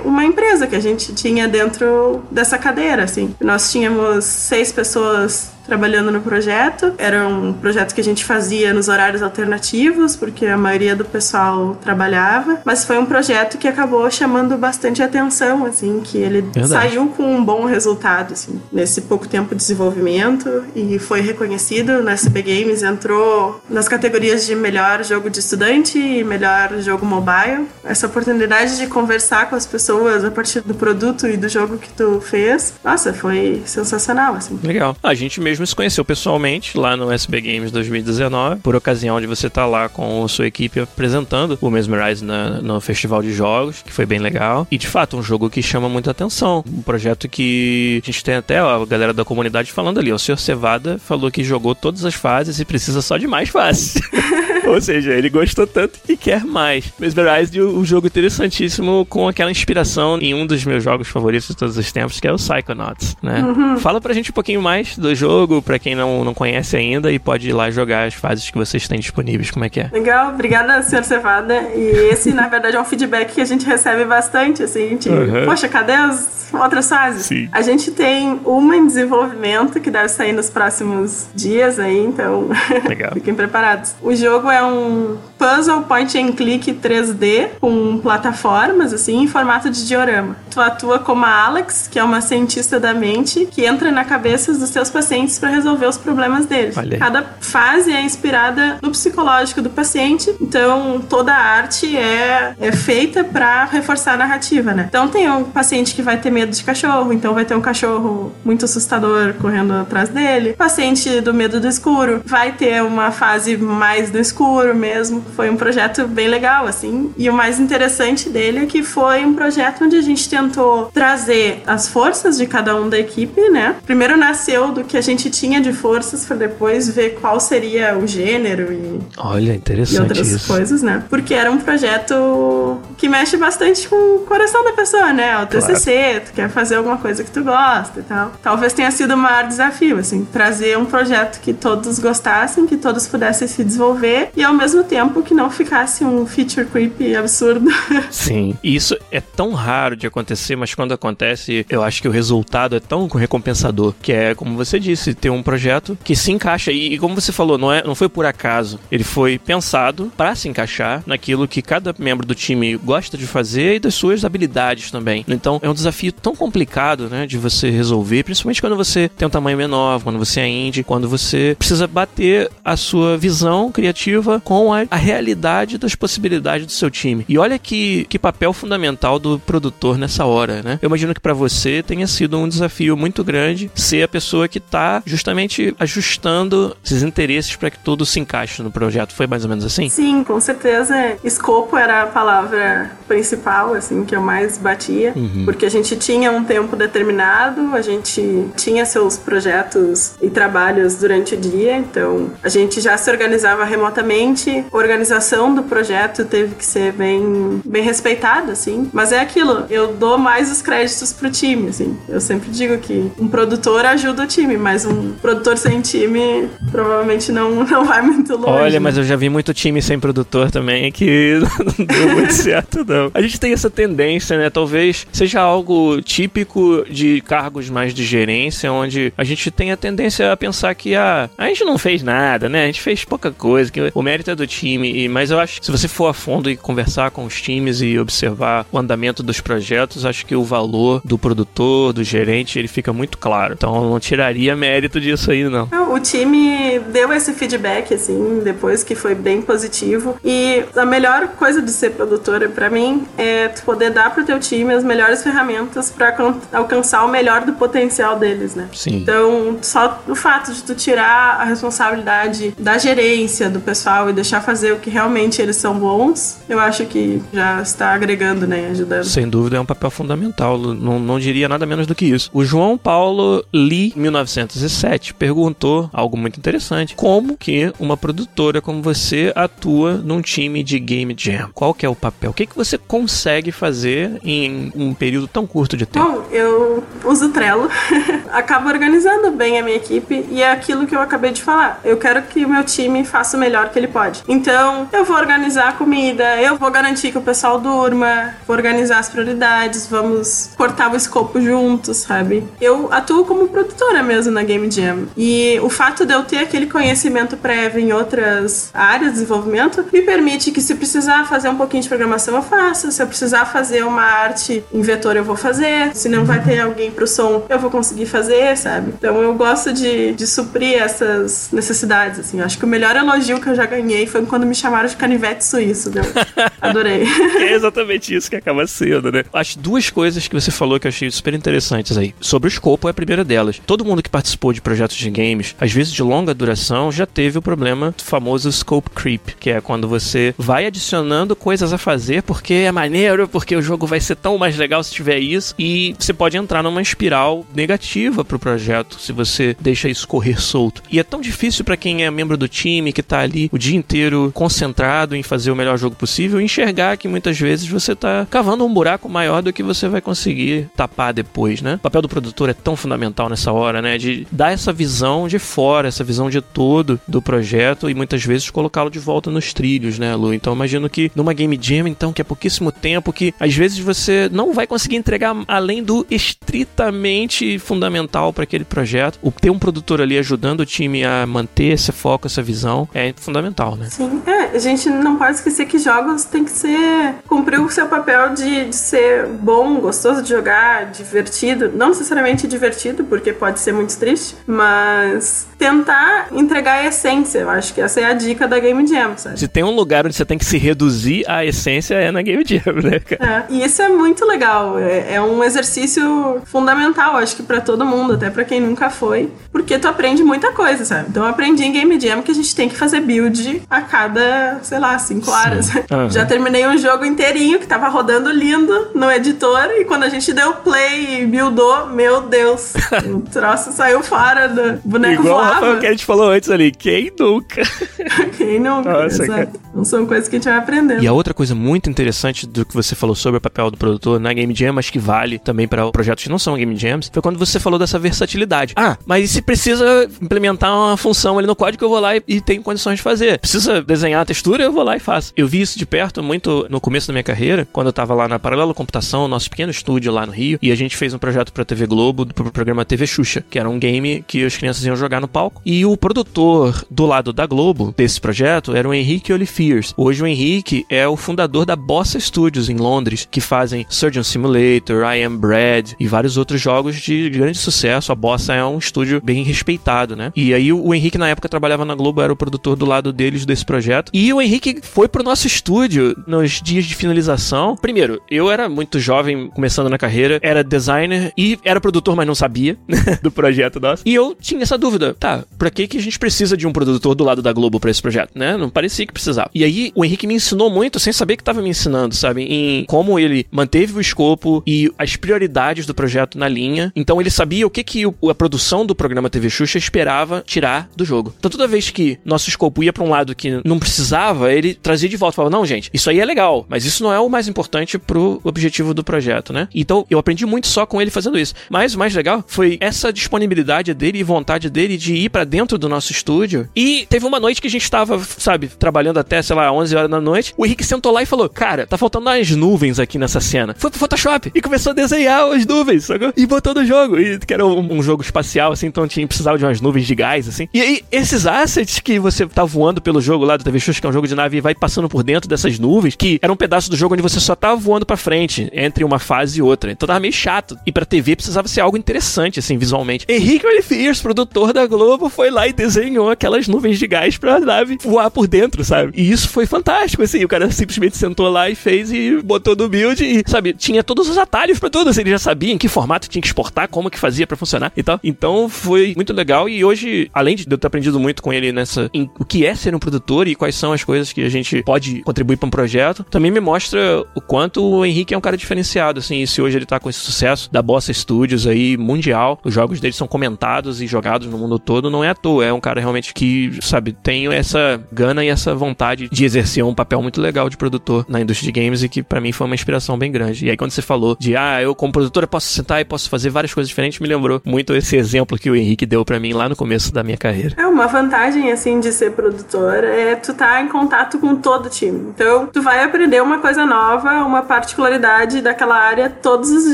[0.05, 3.03] uma empresa que a gente tinha dentro dessa cadeira.
[3.03, 3.35] Assim.
[3.41, 6.93] Nós tínhamos seis pessoas trabalhando no projeto.
[6.97, 11.77] Era um projeto que a gente fazia nos horários alternativos, porque a maioria do pessoal
[11.81, 12.59] trabalhava.
[12.65, 16.67] Mas foi um projeto que acabou chamando bastante atenção, assim, que ele Verdade.
[16.67, 22.09] saiu com um bom resultado, assim, nesse pouco tempo de desenvolvimento e foi reconhecido no
[22.09, 27.67] SB Games, entrou nas categorias de melhor jogo de estudante e melhor jogo mobile.
[27.83, 31.89] Essa oportunidade de conversar com as pessoas a partir do produto e do jogo que
[31.89, 34.59] tu fez, nossa, foi sensacional, assim.
[34.63, 34.95] Legal.
[35.03, 39.47] A gente mesmo se conheceu pessoalmente lá no SB Games 2019, por ocasião de você
[39.47, 44.05] estar lá com sua equipe apresentando o Mesmerize na- no Festival de Jogos, que foi
[44.05, 44.67] bem legal.
[44.71, 46.63] E de fato, um jogo que chama muita atenção.
[46.67, 50.11] Um projeto que a gente tem até ó, a galera da comunidade falando ali.
[50.11, 50.37] O Sr.
[50.37, 53.95] Cevada falou que jogou todas as fases e precisa só de mais fases.
[54.67, 56.85] Ou seja, ele gostou tanto que quer mais.
[56.99, 61.77] Mesmerize, um jogo interessantíssimo com aquela inspiração em um dos meus jogos favoritos de todos
[61.77, 63.43] os tempos, que é o Psychonauts, né?
[63.79, 67.19] Fala pra gente um pouquinho mais do jogo, pra quem não, não conhece ainda, e
[67.19, 69.51] pode ir lá jogar as fases que vocês têm disponíveis.
[69.51, 69.89] Como é que é?
[69.91, 71.03] Legal, obrigada, Sr.
[71.03, 71.53] Cevada.
[71.75, 75.45] E esse, na verdade, é um feedback que a gente recebe bastante, assim, de, Uhum.
[75.45, 77.25] poxa, cadê as outras fases?
[77.25, 77.49] Sim.
[77.51, 82.49] A gente tem uma em desenvolvimento que deve sair nos próximos dias aí, então
[82.87, 83.11] Legal.
[83.13, 83.95] fiquem preparados.
[84.01, 89.87] O jogo é um puzzle point and click 3D com plataformas, assim, em formato de
[89.87, 90.35] diorama.
[90.51, 94.53] Tu atua como a Alex, que é uma cientista da mente, que entra na cabeça
[94.53, 96.75] dos teus pacientes para resolver os problemas deles.
[96.99, 103.23] Cada fase é inspirada no psicológico do paciente, então toda a arte é, é feita
[103.23, 104.87] para reforçar a narrativa, né?
[104.89, 108.33] Então tem um paciente que vai ter medo de cachorro, então vai ter um cachorro
[108.43, 110.53] muito assustador correndo atrás dele.
[110.53, 115.23] Paciente do medo do escuro vai ter uma fase mais do escuro mesmo.
[115.35, 117.11] Foi um projeto bem legal, assim.
[117.17, 121.61] E o mais interessante dele é que foi um projeto onde a gente tentou trazer
[121.65, 123.75] as forças de cada um da equipe, né?
[123.85, 128.07] Primeiro nasceu do que a gente tinha de forças para depois ver qual seria o
[128.07, 130.47] gênero e Olha, e interessante outras isso.
[130.47, 131.03] coisas, né?
[131.09, 135.41] Porque era um projeto que mexe bastante com o coração da pessoa, né?
[135.41, 138.31] O TCC, tu quer fazer alguma coisa que tu gosta e tal.
[138.41, 143.07] Talvez tenha sido o maior desafio, assim, trazer um projeto que todos gostassem, que todos
[143.07, 147.69] pudessem se desenvolver e ao mesmo tempo que não ficasse um feature creep absurdo.
[148.11, 148.57] Sim.
[148.63, 152.79] Isso é tão raro de acontecer, mas quando acontece, eu acho que o resultado é
[152.79, 153.93] tão recompensador.
[154.01, 156.71] Que é, como você disse, ter um projeto que se encaixa.
[156.71, 158.79] E, e como você falou, não, é, não foi por acaso.
[158.91, 163.75] Ele foi pensado para se encaixar naquilo que cada membro do time gosta de fazer
[163.75, 165.25] e das suas habilidades também.
[165.27, 169.31] Então, é um desafio tão complicado, né, de você resolver, principalmente quando você tem um
[169.31, 174.73] tamanho menor, quando você é indie, quando você precisa bater a sua visão criativa com
[174.73, 177.25] a, a realidade das possibilidades do seu time.
[177.27, 180.79] E olha que, que papel fundamental do produtor nessa hora, né?
[180.81, 184.59] Eu imagino que para você tenha sido um desafio muito grande ser a pessoa que
[184.59, 189.13] tá justamente ajustando esses interesses para que tudo se encaixe no projeto.
[189.13, 189.89] Foi mais ou menos assim?
[189.89, 191.17] Sim, com certeza.
[191.23, 195.43] Escopo era a palavra principal, assim, que eu mais batia, uhum.
[195.45, 201.35] porque a gente tinha um tempo determinado, a gente tinha seus projetos e trabalhos durante
[201.35, 206.65] o dia, então a gente já se organizava remotamente, a organização do projeto teve que
[206.65, 211.69] ser bem, bem respeitada, assim, mas é aquilo, eu dou mais os créditos pro time,
[211.69, 216.49] assim, eu sempre digo que um produtor ajuda o time, mas um produtor sem time
[216.71, 218.49] provavelmente não, não vai muito longe.
[218.49, 221.39] Olha, mas eu já vi muito time sem produtor também que
[221.77, 223.09] não deu muito certo, não.
[223.13, 224.49] A gente tem essa tendência, né?
[224.49, 230.31] Talvez seja algo típico de cargos mais de gerência, onde a gente tem a tendência
[230.31, 232.63] a pensar que ah, a gente não fez nada, né?
[232.63, 234.88] A gente fez pouca coisa, que o mérito é do time.
[235.09, 237.97] Mas eu acho que se você for a fundo e conversar com os times e
[237.97, 242.91] observar o andamento dos projetos, acho que o valor do produtor, do gerente, ele fica
[242.93, 243.53] muito claro.
[243.53, 245.69] Então eu não tiraria mérito disso aí, não.
[245.91, 250.17] O time deu esse feedback, assim, depois que foi bem positivo.
[250.23, 254.73] E a melhor coisa de ser produtora para mim é poder dar pro teu time
[254.73, 256.15] as melhores ferramentas para
[256.53, 258.69] alcançar o melhor do potencial deles, né?
[258.73, 258.97] Sim.
[258.97, 264.41] Então, só o fato de tu tirar a responsabilidade da gerência do pessoal e deixar
[264.41, 269.03] fazer o que realmente eles são bons, eu acho que já está agregando, né, ajudando.
[269.03, 272.29] Sem dúvida é um papel fundamental, não, não diria nada menos do que isso.
[272.33, 279.31] O João Paulo Lee, 1907, perguntou algo muito interessante: como que uma produtora como você
[279.35, 281.49] atua num time de game jam?
[281.53, 282.31] Qual que é o papel?
[282.31, 286.05] O que, que você consegue fazer em um período tão curto de tempo?
[286.05, 287.69] Bom, eu uso Trello,
[288.31, 291.79] acabo organizando bem a minha equipe e é aquilo que eu acabei de falar.
[291.83, 294.23] Eu quero que o meu time faça o melhor que ele pode.
[294.27, 294.58] Então,
[294.91, 299.09] eu vou organizar a comida, eu vou garantir que o pessoal durma, vou organizar as
[299.09, 302.45] prioridades, vamos cortar o escopo juntos, sabe?
[302.59, 305.07] Eu atuo como produtora mesmo na Game Jam.
[305.15, 310.01] E o fato de eu ter aquele conhecimento prévio em outras áreas de desenvolvimento me
[310.01, 313.83] permite que se precisar fazer um pouquinho de programação eu faço, se eu precisar fazer
[313.85, 317.59] uma arte em vetor eu vou fazer, se não vai ter alguém pro som eu
[317.59, 318.93] vou conseguir fazer, sabe?
[318.97, 322.39] Então eu gosto de, de suprir essas necessidades, assim.
[322.39, 324.95] Eu acho que o melhor elogio que eu já ganhei foi quando me chamaram de
[324.95, 326.03] canivete suíço, eu
[326.59, 327.03] adorei.
[327.37, 329.23] é exatamente isso que acaba sendo, né?
[329.31, 332.13] As duas coisas que você falou que eu achei super interessantes aí.
[332.19, 333.61] Sobre o escopo é a primeira delas.
[333.65, 337.37] Todo mundo que participou de projetos de games, às vezes de longa duração, já teve
[337.37, 342.23] o problema do famoso scope creep, que é quando você vai adicionando coisas a fazer
[342.23, 345.95] porque é maneiro, porque o jogo vai ser tão mais legal se tiver isso, e
[345.99, 350.81] você pode entrar numa espiral negativa pro projeto se você deixa isso correr solto.
[350.91, 353.77] E é tão difícil para quem é membro do time, que tá ali o dia
[353.77, 358.65] inteiro concentrado em fazer o melhor jogo possível, enxergar que muitas vezes você tá cavando
[358.65, 361.75] um buraco maior do que você vai conseguir tapar depois, né?
[361.75, 363.97] O papel do produtor é tão fundamental nessa hora, né?
[363.97, 368.49] De dar essa visão de fora, essa visão de todo do projeto e muitas vezes
[368.49, 370.33] colocá-lo de volta nos trilhos, né, Lu?
[370.33, 374.29] Então imagino que numa Game Jam, então, que é pouquíssimo tempo, que às vezes você
[374.31, 379.19] não vai conseguir entregar além do estritamente fundamental para aquele projeto.
[379.21, 383.13] O ter um produtor ali ajudando o time a manter esse foco, essa visão, é
[383.17, 383.89] fundamental, né?
[383.89, 387.87] Sim, é, a gente não pode esquecer que jogos tem que ser cumprir o seu
[387.87, 393.73] papel de, de ser bom, gostoso de jogar, divertido, não necessariamente divertido, porque pode ser
[393.73, 397.39] muito triste, mas tentar entregar a essência.
[397.39, 399.39] Eu acho que essa é a dica da Game Jam, sabe?
[399.39, 402.43] Se tem um lugar onde você tem que se reduzir a essência é na Game
[402.45, 403.47] Jam, né, cara?
[403.49, 404.79] É, e isso é muito legal.
[404.79, 409.29] É, é um exercício fundamental, acho que para todo mundo, até para quem nunca foi,
[409.51, 411.07] porque tu aprende muita coisa, sabe?
[411.09, 414.18] Então eu aprendi em Game Jam que a gente tem que fazer build a cada,
[414.61, 415.69] sei lá, cinco horas.
[415.73, 416.09] Uhum.
[416.11, 420.31] Já terminei um jogo inteirinho que tava rodando lindo no editor e quando a gente
[420.33, 422.73] deu play e buildou, meu Deus,
[423.05, 425.73] o troço saiu fora do boneco Igual voava.
[425.73, 427.61] o que a gente falou antes ali, quem nunca?
[428.37, 429.59] quem nunca, Nossa, exato.
[429.73, 431.03] Não são coisas que a gente vai aprendendo.
[431.03, 434.19] E a outra coisa muito interessante do que você falou sobre o papel do produtor
[434.19, 437.21] na Game Jam, mas que vale também para projetos que não são Game Jams, foi
[437.21, 438.73] quando você falou dessa versatilidade.
[438.75, 442.23] Ah, mas e se precisa implementar uma função ali no código, eu vou lá e,
[442.27, 443.39] e tenho condições de fazer.
[443.39, 445.31] Precisa desenhar a textura, eu vou lá e faço.
[445.35, 448.27] Eu vi isso de perto muito no começo da minha carreira, quando eu tava lá
[448.27, 451.53] na Paralelo Computação, nosso pequeno estúdio lá no Rio, e a gente fez um projeto
[451.53, 454.95] pra TV Globo, pro programa TV Xuxa, que era um game que as crianças iam
[454.95, 455.61] jogar no palco.
[455.65, 459.93] E o produtor do lado da Globo desse projeto era o Henrique Olifi Fears.
[459.97, 465.03] Hoje o Henrique é o fundador da Bossa Studios em Londres, que fazem Surgeon Simulator,
[465.03, 468.13] I Am Bread e vários outros jogos de grande sucesso.
[468.13, 470.31] A Bossa é um estúdio bem respeitado, né?
[470.33, 473.45] E aí o Henrique na época trabalhava na Globo, era o produtor do lado deles
[473.45, 473.98] desse projeto.
[474.13, 477.75] E o Henrique foi pro nosso estúdio nos dias de finalização.
[477.75, 482.35] Primeiro, eu era muito jovem, começando na carreira, era designer e era produtor, mas não
[482.35, 482.77] sabia
[483.21, 484.03] do projeto nosso.
[484.05, 487.15] E eu tinha essa dúvida, tá, pra que que a gente precisa de um produtor
[487.15, 488.55] do lado da Globo para esse projeto, né?
[488.57, 489.49] Não parecia que precisava.
[489.53, 492.43] E aí o Henrique me ensinou muito sem saber que tava me ensinando, sabe?
[492.43, 496.91] Em como ele manteve o escopo e as prioridades do projeto na linha.
[496.95, 501.05] Então ele sabia o que que a produção do programa TV Xuxa esperava tirar do
[501.05, 501.33] jogo.
[501.39, 505.09] Então toda vez que nosso escopo ia para um lado que não precisava, ele trazia
[505.09, 507.47] de volta, falava: "Não, gente, isso aí é legal, mas isso não é o mais
[507.47, 511.53] importante pro objetivo do projeto, né?" Então eu aprendi muito só com ele fazendo isso.
[511.69, 515.77] Mas o mais legal foi essa disponibilidade dele e vontade dele de ir para dentro
[515.77, 516.67] do nosso estúdio.
[516.75, 520.09] E teve uma noite que a gente tava, sabe, trabalhando até, sei lá, 11 horas
[520.09, 520.53] da noite.
[520.57, 523.75] O Henrique sentou lá e falou: Cara, tá faltando umas nuvens aqui nessa cena.
[523.77, 526.33] Foi pro Photoshop e começou a desenhar as nuvens, sacou?
[526.35, 527.19] E botou no jogo.
[527.19, 530.15] E que era um, um jogo espacial, assim, então tinha, precisava de umas nuvens de
[530.15, 530.67] gás, assim.
[530.73, 534.07] E aí, esses assets que você tá voando pelo jogo lá do TV Xuxa, que
[534.07, 536.55] é um jogo de nave, e vai passando por dentro dessas nuvens, que era um
[536.55, 539.91] pedaço do jogo onde você só tava voando pra frente, entre uma fase e outra.
[539.91, 540.77] Então tava meio chato.
[540.85, 543.25] E pra TV precisava ser algo interessante, assim, visualmente.
[543.29, 547.97] Henrique Oliviers, produtor da Globo, foi lá e desenhou aquelas nuvens de gás pra nave
[548.03, 549.11] voar por dentro, sabe?
[549.15, 550.43] E isso foi fantástico, assim.
[550.43, 554.27] O cara simplesmente sentou lá e fez e botou no build e, sabe, tinha todos
[554.29, 555.09] os atalhos para tudo.
[555.09, 557.91] Assim, ele já sabia em que formato tinha que exportar, como que fazia para funcionar
[557.95, 558.19] e tal.
[558.23, 559.69] Então foi muito legal.
[559.69, 562.09] E hoje, além de eu ter aprendido muito com ele nessa.
[562.13, 564.81] em o que é ser um produtor e quais são as coisas que a gente
[564.83, 568.57] pode contribuir para um projeto, também me mostra o quanto o Henrique é um cara
[568.57, 569.41] diferenciado, assim.
[569.41, 572.99] E se hoje ele tá com esse sucesso da Bossa Studios aí, mundial, os jogos
[572.99, 575.65] dele são comentados e jogados no mundo todo, não é à toa.
[575.65, 579.93] É um cara realmente que, sabe, tem essa gana e essa vontade de exercer um
[579.93, 582.75] papel muito legal de produtor na indústria de games e que para mim foi uma
[582.75, 583.65] inspiração bem grande.
[583.65, 586.49] E aí quando você falou de, ah, eu como produtora posso sentar e posso fazer
[586.49, 589.67] várias coisas diferentes, me lembrou muito esse exemplo que o Henrique deu para mim lá
[589.67, 590.75] no começo da minha carreira.
[590.77, 594.87] É uma vantagem, assim, de ser produtor é tu estar tá em contato com todo
[594.87, 595.31] o time.
[595.33, 599.93] Então, tu vai aprender uma coisa nova, uma particularidade daquela área todos os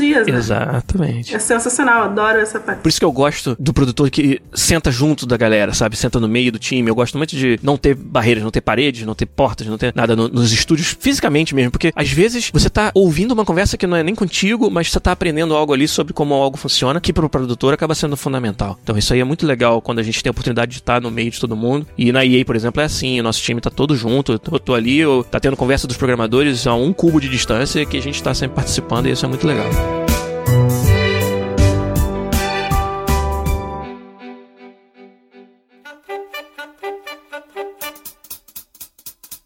[0.00, 0.36] dias, né?
[0.36, 1.34] Exatamente.
[1.34, 2.80] É sensacional, adoro essa parte.
[2.80, 5.96] Por isso que eu gosto do produtor que senta junto da galera, sabe?
[5.96, 6.88] Senta no meio do time.
[6.88, 9.92] Eu gosto muito de não ter barreiras, não ter paredes, não ter portas, não ter
[9.94, 11.70] nada no, nos estúdios fisicamente mesmo.
[11.70, 15.00] Porque às vezes você tá ouvindo uma conversa que não é nem contigo, mas você
[15.00, 18.78] tá aprendendo algo ali sobre como algo funciona, que pro produtor acaba sendo fundamental.
[18.82, 21.10] Então isso aí é muito legal quando a gente tem a oportunidade de estar no
[21.10, 21.86] meio de todo mundo.
[21.96, 24.32] E na EA, por exemplo, é assim: o nosso time tá todo junto.
[24.32, 27.96] Eu tô ali, eu, tá tendo conversa dos programadores a um cubo de distância que
[27.96, 30.05] a gente tá sempre participando e isso é muito legal.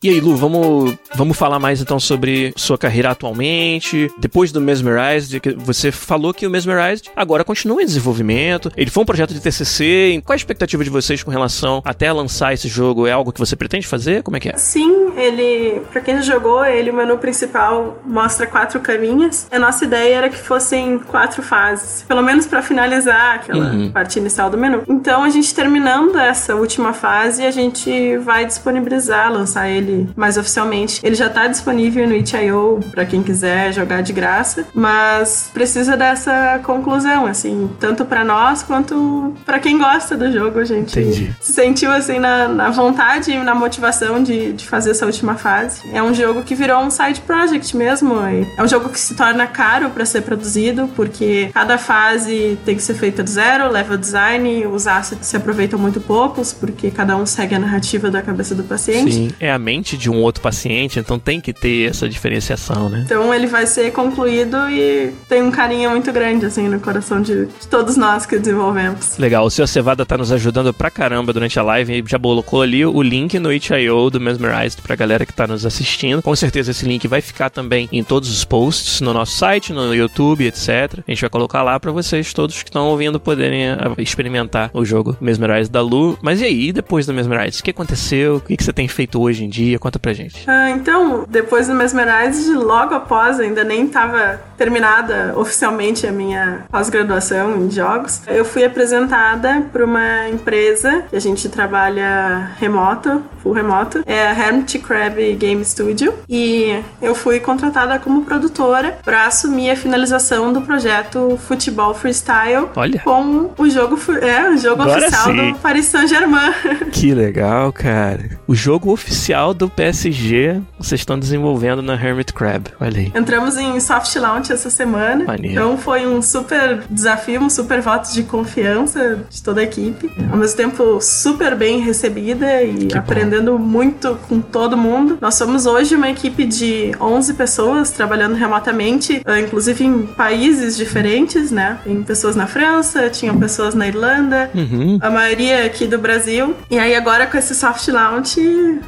[0.03, 4.11] E aí, Lu, vamos, vamos falar mais então sobre sua carreira atualmente.
[4.17, 8.73] Depois do Mesmerized, que você falou que o Mesmerized agora continua em desenvolvimento.
[8.79, 10.23] Ele foi um projeto de TCC.
[10.25, 13.07] Qual a expectativa de vocês com relação até lançar esse jogo?
[13.07, 14.23] É algo que você pretende fazer?
[14.23, 14.57] Como é que é?
[14.57, 19.49] Sim, ele, pra quem jogou, ele, o menu principal mostra quatro caminhas.
[19.51, 23.93] A nossa ideia era que fossem quatro fases, pelo menos para finalizar aquela uhum.
[23.93, 24.83] parte inicial do menu.
[24.89, 30.37] Então, a gente terminando essa última fase, a gente vai disponibilizar, lançar ele ele mais
[30.37, 31.01] oficialmente.
[31.03, 36.61] Ele já tá disponível no itch.io para quem quiser jogar de graça, mas precisa dessa
[36.63, 41.35] conclusão, assim, tanto para nós quanto para quem gosta do jogo, a gente Entendi.
[41.41, 45.83] se sentiu assim na, na vontade e na motivação de, de fazer essa última fase.
[45.93, 48.15] É um jogo que virou um side project mesmo.
[48.57, 52.83] É um jogo que se torna caro para ser produzido, porque cada fase tem que
[52.83, 57.27] ser feita do zero, level design, os assets se aproveitam muito poucos, porque cada um
[57.27, 59.13] segue a narrativa da cabeça do paciente.
[59.13, 63.03] Sim, é a mente de um outro paciente, então tem que ter essa diferenciação, né?
[63.07, 67.47] Então ele vai ser concluído e tem um carinho muito grande, assim, no coração de,
[67.47, 69.17] de todos nós que desenvolvemos.
[69.17, 69.67] Legal, o Sr.
[69.67, 73.39] Cevada tá nos ajudando pra caramba durante a live e já colocou ali o link
[73.39, 76.23] no itch.io do Mesmerized pra galera que tá nos assistindo.
[76.23, 79.95] Com certeza esse link vai ficar também em todos os posts no nosso site, no
[79.95, 81.01] YouTube, etc.
[81.07, 84.85] A gente vai colocar lá pra vocês todos que estão ouvindo poderem ah, experimentar o
[84.85, 86.19] jogo Mesmerized da Lu.
[86.21, 88.37] Mas e aí, depois do Mesmerized, o que aconteceu?
[88.37, 89.70] O que você tem feito hoje em dia?
[89.79, 90.45] Conta pra gente.
[90.49, 97.57] Ah, então, depois do Mesmerized, logo após, ainda nem estava terminada oficialmente a minha pós-graduação
[97.57, 104.03] em jogos, eu fui apresentada para uma empresa que a gente trabalha remoto, full remoto,
[104.05, 109.77] é a Hermit Crab Game Studio, e eu fui contratada como produtora para assumir a
[109.77, 113.01] finalização do projeto Futebol Freestyle Olha.
[113.01, 115.53] com o jogo, é, o jogo Agora oficial sim.
[115.53, 116.53] do Paris Saint-Germain.
[116.93, 118.39] Que legal, cara.
[118.47, 122.69] O jogo oficial do PSG vocês estão desenvolvendo na Hermit Crab.
[122.81, 123.13] Olha aí.
[123.15, 125.27] Entramos em soft launch essa semana.
[125.27, 125.53] Maneiro.
[125.53, 130.11] Então foi um super desafio, um super voto de confiança de toda a equipe.
[130.33, 132.99] Ao mesmo tempo, super bem recebida e Que bom.
[133.01, 135.19] aprendendo muito com todo mundo.
[135.21, 141.51] Nós somos hoje uma equipe de 11 pessoas trabalhando remotamente, eh, inclusive em países diferentes,
[141.51, 141.79] né?
[141.85, 144.99] Tem pessoas na França, tinham pessoas na Irlanda, Uhum.
[145.03, 146.55] a maioria aqui do Brasil.
[146.71, 148.41] E aí agora com esse soft launch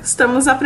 [0.02, 0.61] estamos aprendendo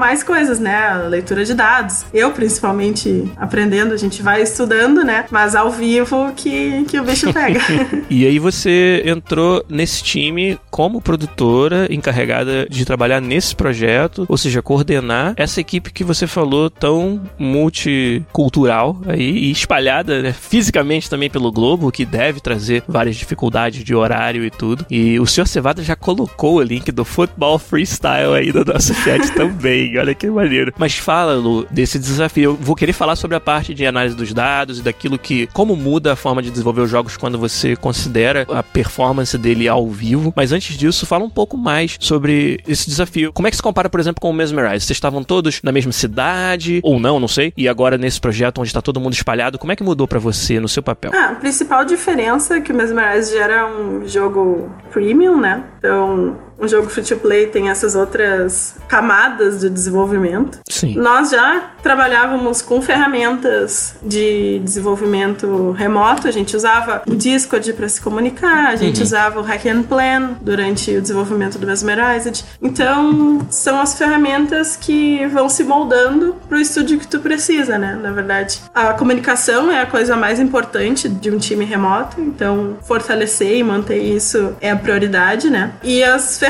[0.00, 0.76] mais coisas, né?
[0.76, 2.04] A leitura de dados.
[2.12, 5.26] Eu principalmente aprendendo, a gente vai estudando, né?
[5.30, 7.60] Mas ao vivo que, que o bicho pega.
[8.10, 14.62] E aí você entrou nesse time como produtora encarregada de trabalhar nesse projeto, ou seja,
[14.62, 21.52] coordenar essa equipe que você falou tão multicultural aí e espalhada né, fisicamente também pelo
[21.52, 24.84] globo, que deve trazer várias dificuldades de horário e tudo.
[24.90, 29.32] E o senhor Cevada já colocou o link do Football Freestyle aí no nosso chat
[29.32, 29.98] também.
[29.98, 30.72] Olha que maneiro.
[30.78, 32.50] Mas fala, Lu, desse desafio.
[32.50, 35.46] Eu vou querer falar sobre a parte de análise dos dados e daquilo que.
[35.48, 39.88] como muda a forma de desenvolver os jogos quando você considera a performance dele ao
[39.88, 40.32] vivo.
[40.36, 43.32] Mas antes disso, fala um pouco mais sobre esse desafio.
[43.32, 44.86] Como é que se compara, por exemplo, com o Mesmerize?
[44.86, 46.80] Vocês estavam todos na mesma cidade?
[46.82, 47.52] Ou não, não sei.
[47.56, 50.60] E agora nesse projeto onde está todo mundo espalhado, como é que mudou pra você
[50.60, 51.10] no seu papel?
[51.14, 55.64] Ah, a principal diferença é que o Mesmerize já era um jogo premium, né?
[55.78, 60.58] Então, um jogo free to play tem essas outras camadas de desenvolvimento.
[60.68, 60.94] Sim.
[60.96, 66.28] Nós já trabalhávamos com ferramentas de desenvolvimento remoto.
[66.28, 70.34] A gente usava o Discord para se comunicar, a gente usava o Hack and Plan
[70.40, 72.44] durante o desenvolvimento do Mesmerized.
[72.60, 77.98] Então, são as ferramentas que vão se moldando para o estúdio que tu precisa, né?
[78.00, 82.20] Na verdade, a comunicação é a coisa mais importante de um time remoto.
[82.20, 85.72] Então, fortalecer e manter isso é a prioridade, né?
[85.82, 86.49] E as ferramentas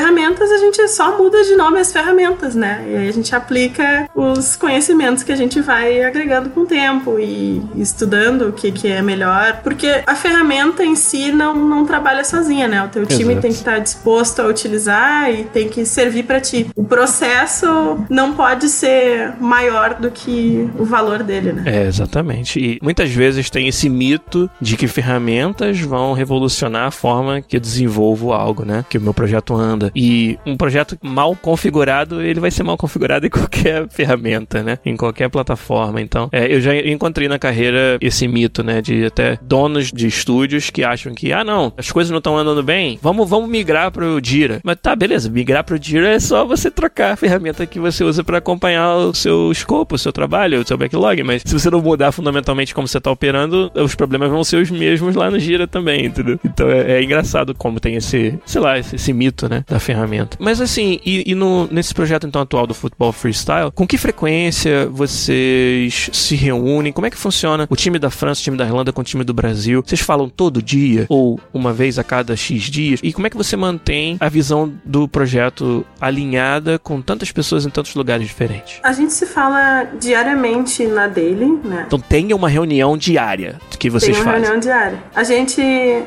[0.51, 2.85] a gente só muda de nome as ferramentas, né?
[2.87, 7.19] E aí a gente aplica os conhecimentos que a gente vai agregando com o tempo
[7.19, 9.61] e estudando o que, que é melhor.
[9.63, 12.83] Porque a ferramenta em si não, não trabalha sozinha, né?
[12.83, 13.41] O teu time Exato.
[13.41, 16.67] tem que estar disposto a utilizar e tem que servir para ti.
[16.75, 21.63] O processo não pode ser maior do que o valor dele, né?
[21.65, 22.59] É, exatamente.
[22.59, 27.59] E muitas vezes tem esse mito de que ferramentas vão revolucionar a forma que eu
[27.59, 28.85] desenvolvo algo, né?
[28.89, 29.90] Que o meu projeto anda.
[29.95, 34.77] E um projeto mal configurado, ele vai ser mal configurado em qualquer ferramenta, né?
[34.85, 36.01] Em qualquer plataforma.
[36.01, 38.81] Então, é, eu já encontrei na carreira esse mito, né?
[38.81, 42.63] De até donos de estúdios que acham que, ah, não, as coisas não estão andando
[42.63, 44.59] bem, vamos, vamos migrar pro Jira.
[44.63, 48.23] Mas tá, beleza, migrar pro Jira é só você trocar a ferramenta que você usa
[48.23, 51.23] para acompanhar o seu escopo, o seu trabalho, o seu backlog.
[51.23, 54.71] Mas se você não mudar fundamentalmente como você tá operando, os problemas vão ser os
[54.71, 56.39] mesmos lá no Gira também, entendeu?
[56.45, 60.37] Então é, é engraçado como tem esse, sei lá, esse, esse mito, né, da ferramenta.
[60.39, 64.87] Mas assim, e, e no, nesse projeto então atual do Futebol Freestyle, com que frequência
[64.87, 66.91] vocês se reúnem?
[66.91, 69.23] Como é que funciona o time da França, o time da Irlanda com o time
[69.23, 69.81] do Brasil?
[69.85, 72.99] Vocês falam todo dia ou uma vez a cada X dias?
[73.01, 77.69] E como é que você mantém a visão do projeto alinhada com tantas pessoas em
[77.69, 78.79] tantos lugares diferentes?
[78.83, 81.85] A gente se fala diariamente na Daily, né?
[81.87, 84.47] Então tenha uma reunião diária que vocês Tem uma fazem.
[84.47, 84.99] reunião diária.
[85.15, 85.59] A gente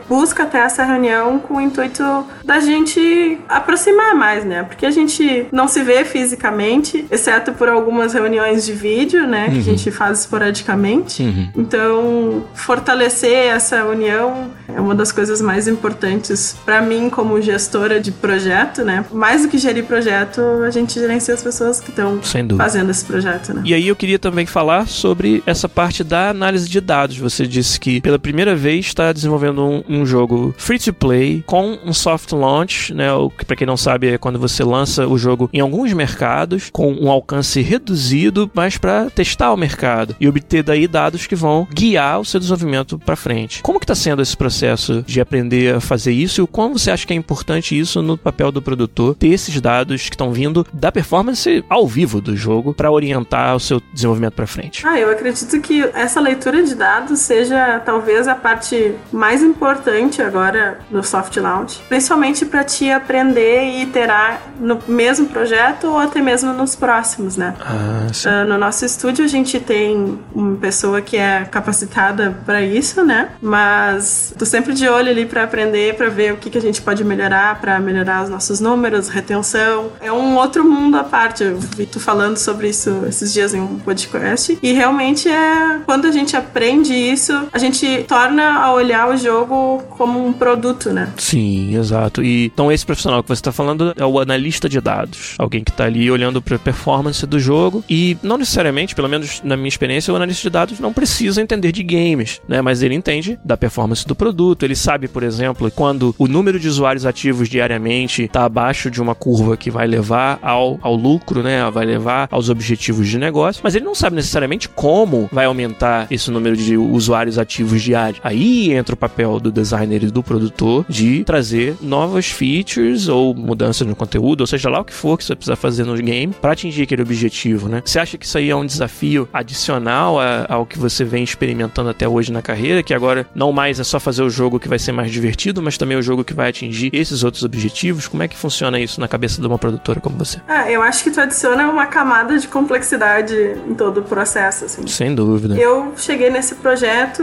[0.08, 2.04] busca ter essa reunião com o intuito
[2.44, 4.62] da gente aproximar mais, né?
[4.62, 9.50] Porque a gente não se vê fisicamente, exceto por algumas reuniões de vídeo, né?
[9.50, 11.24] Que a gente faz esporadicamente.
[11.24, 11.50] Uhum.
[11.56, 18.12] Então, fortalecer essa união é uma das coisas mais importantes para mim como gestora de
[18.12, 19.04] projeto, né?
[19.10, 22.20] Mais do que gerir projeto, a gente gerencia as pessoas que estão
[22.56, 23.62] fazendo esse projeto, né?
[23.64, 27.18] E aí eu queria também falar sobre essa parte da análise de dados.
[27.18, 31.78] Você disse que pela primeira vez está desenvolvendo um, um jogo free to play com
[31.84, 33.12] um soft launch, né?
[33.12, 36.70] O que para quem não sabe é quando você lança o jogo em alguns mercados
[36.72, 41.66] com um alcance reduzido, mas para testar o mercado e obter daí dados que vão
[41.72, 43.62] guiar o seu desenvolvimento para frente.
[43.62, 47.06] Como que está sendo esse processo de aprender a fazer isso e o você acha
[47.06, 50.90] que é importante isso no papel do produtor ter esses dados que estão vindo da
[50.90, 54.86] performance ao vivo do jogo para orientar o seu desenvolvimento para frente?
[54.86, 57.53] Ah, eu acredito que essa leitura de dados seja
[57.84, 64.40] talvez a parte mais importante agora no soft launch, principalmente para te aprender e iterar
[64.58, 67.54] no mesmo projeto ou até mesmo nos próximos, né?
[67.60, 68.28] Ah, sim.
[68.28, 73.30] Ah, no nosso estúdio a gente tem uma pessoa que é capacitada para isso, né?
[73.40, 76.80] Mas tô sempre de olho ali para aprender, para ver o que, que a gente
[76.82, 79.92] pode melhorar, para melhorar os nossos números, retenção.
[80.00, 81.44] É um outro mundo à parte.
[81.44, 86.06] Eu vi tu falando sobre isso esses dias em um podcast e realmente é quando
[86.06, 91.12] a gente aprende isso, a gente torna a olhar o jogo como um produto, né?
[91.16, 92.22] Sim, exato.
[92.22, 95.70] E então esse profissional que você está falando é o analista de dados, alguém que
[95.70, 99.68] estar tá ali olhando para performance do jogo e não necessariamente, pelo menos na minha
[99.68, 102.60] experiência, o analista de dados não precisa entender de games, né?
[102.60, 106.68] Mas ele entende da performance do produto, ele sabe, por exemplo, quando o número de
[106.68, 111.70] usuários ativos diariamente está abaixo de uma curva que vai levar ao, ao lucro, né?
[111.70, 116.30] Vai levar aos objetivos de negócio, mas ele não sabe necessariamente como vai aumentar esse
[116.30, 118.20] número de usuários ativos diários.
[118.24, 123.86] Aí entra o papel do designer e do produtor de trazer novas features ou mudanças
[123.86, 126.52] no conteúdo, ou seja lá o que for que você precisa fazer no game para
[126.52, 127.82] atingir aquele objetivo, né?
[127.84, 130.16] Você acha que isso aí é um desafio adicional
[130.48, 134.00] ao que você vem experimentando até hoje na carreira, que agora não mais é só
[134.00, 136.90] fazer o jogo que vai ser mais divertido, mas também o jogo que vai atingir
[136.92, 138.08] esses outros objetivos?
[138.08, 140.40] Como é que funciona isso na cabeça de uma produtora como você?
[140.48, 143.34] Ah, eu acho que tu adiciona uma camada de complexidade
[143.68, 144.86] em todo o processo, assim.
[144.86, 145.56] Sem dúvida.
[145.56, 147.13] Eu cheguei nesse projeto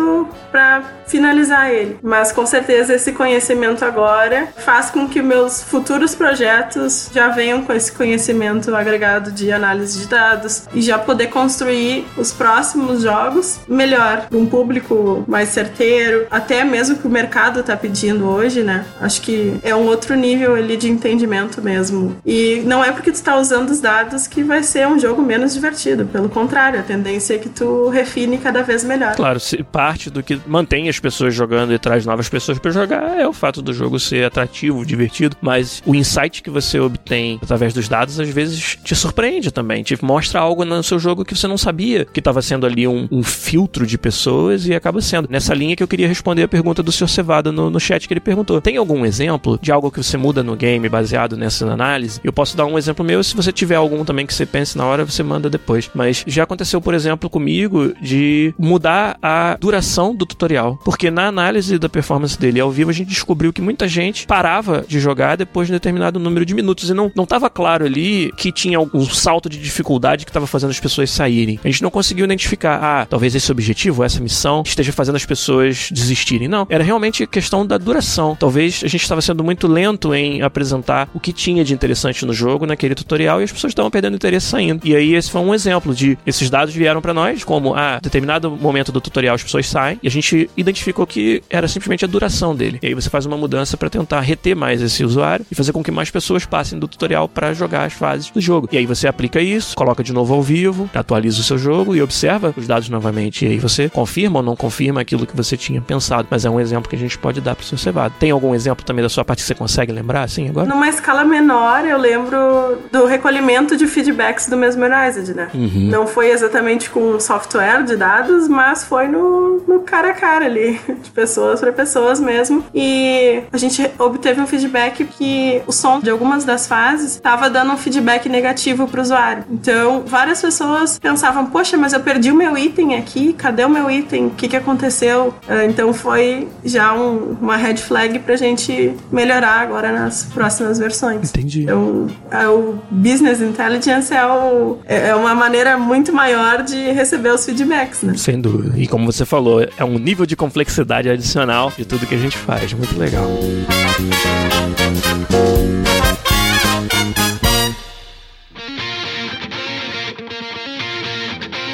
[0.52, 7.10] para finalizar ele, mas com certeza esse conhecimento agora faz com que meus futuros projetos
[7.14, 12.32] já venham com esse conhecimento agregado de análise de dados e já poder construir os
[12.32, 18.64] próximos jogos melhor, um público mais certeiro, até mesmo que o mercado está pedindo hoje,
[18.64, 18.86] né?
[19.00, 22.16] Acho que é um outro nível ali de entendimento mesmo.
[22.26, 25.54] E não é porque tu está usando os dados que vai ser um jogo menos
[25.54, 29.16] divertido, pelo contrário, a tendência é que tu refine cada vez melhor.
[29.16, 33.20] Claro, se parte do que mantém as pessoas jogando e traz novas pessoas para jogar
[33.20, 37.74] é o fato do jogo ser atrativo, divertido, mas o insight que você obtém através
[37.74, 41.48] dos dados às vezes te surpreende também, te mostra algo no seu jogo que você
[41.48, 45.28] não sabia que estava sendo ali um, um, filtro de pessoas e acaba sendo.
[45.32, 47.10] Nessa linha que eu queria responder a pergunta do Sr.
[47.10, 48.62] Cevada no, no chat que ele perguntou.
[48.62, 52.22] Tem algum exemplo de algo que você muda no game baseado nessa análise?
[52.24, 54.86] Eu posso dar um exemplo meu, se você tiver algum também que você pense na
[54.86, 55.90] hora, você manda depois.
[55.96, 59.71] Mas já aconteceu, por exemplo, comigo de mudar a duração
[60.16, 63.88] do tutorial, porque na análise da performance dele ao vivo a gente descobriu que muita
[63.88, 67.86] gente parava de jogar depois de um determinado número de minutos e não não claro
[67.86, 71.60] ali que tinha algum salto de dificuldade que estava fazendo as pessoas saírem.
[71.64, 75.90] A gente não conseguiu identificar, ah, talvez esse objetivo, essa missão esteja fazendo as pessoas
[75.92, 76.48] desistirem.
[76.48, 78.36] Não, era realmente questão da duração.
[78.36, 82.34] Talvez a gente estava sendo muito lento em apresentar o que tinha de interessante no
[82.34, 84.86] jogo naquele tutorial e as pessoas estavam perdendo interesse saindo.
[84.86, 88.52] E aí esse foi um exemplo de esses dados vieram para nós como, ah, determinado
[88.52, 92.56] momento do tutorial as pessoas saem e a gente identificou que era simplesmente a duração
[92.56, 92.80] dele.
[92.82, 95.84] E aí você faz uma mudança para tentar reter mais esse usuário e fazer com
[95.84, 98.68] que mais pessoas passem do tutorial para jogar as fases do jogo.
[98.72, 102.02] E aí você aplica isso, coloca de novo ao vivo, atualiza o seu jogo e
[102.02, 103.46] observa os dados novamente.
[103.46, 106.28] E aí você confirma ou não confirma aquilo que você tinha pensado.
[106.30, 108.14] Mas é um exemplo que a gente pode dar para o seu cevado.
[108.20, 110.68] Tem algum exemplo também da sua parte que você consegue lembrar, assim, agora?
[110.68, 115.50] Numa escala menor, eu lembro do recolhimento de feedbacks do Mesmerized, né?
[115.54, 115.90] Uhum.
[115.90, 120.80] Não foi exatamente com software de dados, mas foi no, no cara a cara ali,
[121.02, 122.64] de pessoas para pessoas mesmo.
[122.74, 127.74] E a gente obteve um feedback que o som de algumas das fases estava dando
[127.74, 129.44] um feedback negativo para o usuário.
[129.50, 133.90] Então, várias pessoas pensavam: Poxa, mas eu perdi o meu item aqui, cadê o meu
[133.90, 134.28] item?
[134.28, 135.34] O que, que aconteceu?
[135.48, 140.78] Ah, então, foi já um, uma red flag para a gente melhorar agora nas próximas
[140.78, 141.30] versões.
[141.30, 141.64] Entendi.
[141.64, 142.08] Então,
[142.50, 148.04] o Business Intelligence é, o, é, é uma maneira muito maior de receber os feedbacks,
[148.04, 148.14] né?
[148.16, 148.78] Sem dúvida.
[148.78, 149.41] E como você falou,
[149.78, 152.74] é um nível de complexidade adicional de tudo que a gente faz.
[152.74, 153.28] Muito legal.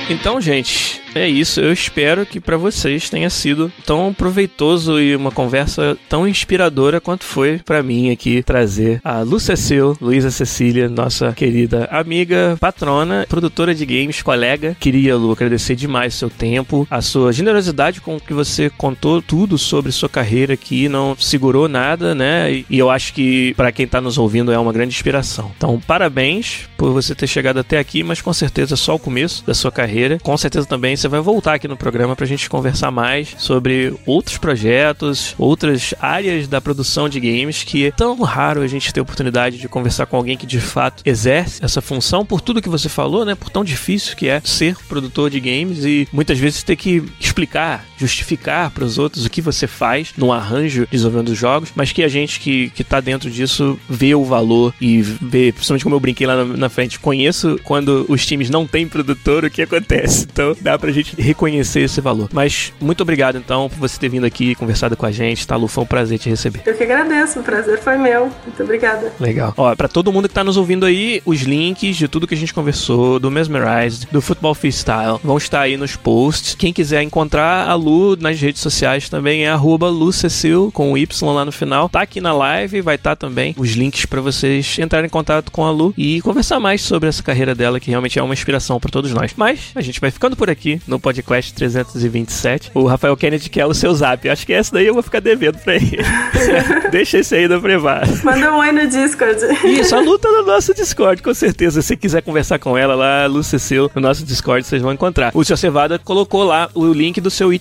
[0.09, 1.59] Então, gente, é isso.
[1.59, 7.23] Eu espero que para vocês tenha sido tão proveitoso e uma conversa tão inspiradora quanto
[7.23, 13.73] foi para mim aqui trazer a Lu Cecil, Luísa Cecília, nossa querida amiga, patrona, produtora
[13.73, 14.75] de games, colega.
[14.79, 19.57] Queria, Lu, agradecer demais o seu tempo, a sua generosidade com que você contou tudo
[19.57, 22.63] sobre sua carreira aqui, não segurou nada, né?
[22.69, 25.51] E eu acho que para quem tá nos ouvindo é uma grande inspiração.
[25.57, 29.53] Então, parabéns por você ter chegado até aqui, mas com certeza só o começo da
[29.53, 30.19] sua carreira.
[30.21, 33.93] Com certeza também você vai voltar aqui no programa para a gente conversar mais sobre
[34.05, 38.99] outros projetos, outras áreas da produção de games que é tão raro a gente ter
[38.99, 42.69] a oportunidade de conversar com alguém que de fato exerce essa função por tudo que
[42.69, 43.35] você falou, né?
[43.35, 47.85] Por tão difícil que é ser produtor de games e muitas vezes ter que explicar,
[47.97, 52.03] justificar para os outros o que você faz no arranjo desenvolvendo os jogos, mas que
[52.03, 55.99] a gente que, que tá dentro disso vê o valor e vê, principalmente como eu
[55.99, 60.27] brinquei lá na, na frente, conheço quando os times não têm produtor o que acontece.
[60.31, 62.29] Então dá pra gente reconhecer esse valor.
[62.31, 65.67] Mas muito obrigado, então, por você ter vindo aqui conversado com a gente, tá, Lu?
[65.67, 66.61] Foi um prazer te receber.
[66.65, 68.31] Eu que agradeço, o prazer foi meu.
[68.45, 69.11] Muito obrigada.
[69.19, 69.53] Legal.
[69.57, 72.37] Ó, pra todo mundo que tá nos ouvindo aí, os links de tudo que a
[72.37, 76.55] gente conversou, do Mesmerized, do Football Freestyle, vão estar aí nos posts.
[76.55, 80.97] Quem quiser encontrar a Lu Lu nas redes sociais também é arroba Lucecil, com o
[80.97, 81.87] Y lá no final.
[81.87, 85.51] Tá aqui na live, vai estar tá também os links para vocês entrarem em contato
[85.51, 88.77] com a Lu e conversar mais sobre essa carreira dela, que realmente é uma inspiração
[88.77, 89.31] para todos nós.
[89.37, 92.71] Mas a gente vai ficando por aqui no podcast 327.
[92.73, 94.27] O Rafael Kennedy quer o seu zap.
[94.27, 95.97] Acho que essa daí eu vou ficar devendo pra ele.
[96.91, 98.11] Deixa esse aí no privado.
[98.23, 99.39] Manda um oi no Discord.
[99.63, 101.81] Isso, a Lu tá no nosso Discord, com certeza.
[101.81, 105.31] Se quiser conversar com ela lá, Lu Cecil, no nosso Discord, vocês vão encontrar.
[105.33, 105.57] O Sr.
[105.57, 107.53] Cevada colocou lá o link do seu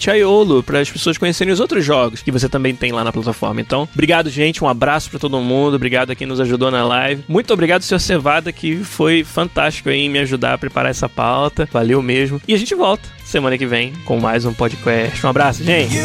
[0.65, 3.61] para as pessoas conhecerem os outros jogos que você também tem lá na plataforma.
[3.61, 4.63] Então, obrigado, gente.
[4.63, 5.75] Um abraço para todo mundo.
[5.75, 7.25] Obrigado a quem nos ajudou na live.
[7.29, 8.01] Muito obrigado, Sr.
[8.01, 11.69] Cevada, que foi fantástico em me ajudar a preparar essa pauta.
[11.73, 12.41] Valeu mesmo.
[12.47, 15.25] E a gente volta semana que vem com mais um podcast.
[15.27, 15.97] Um abraço, gente.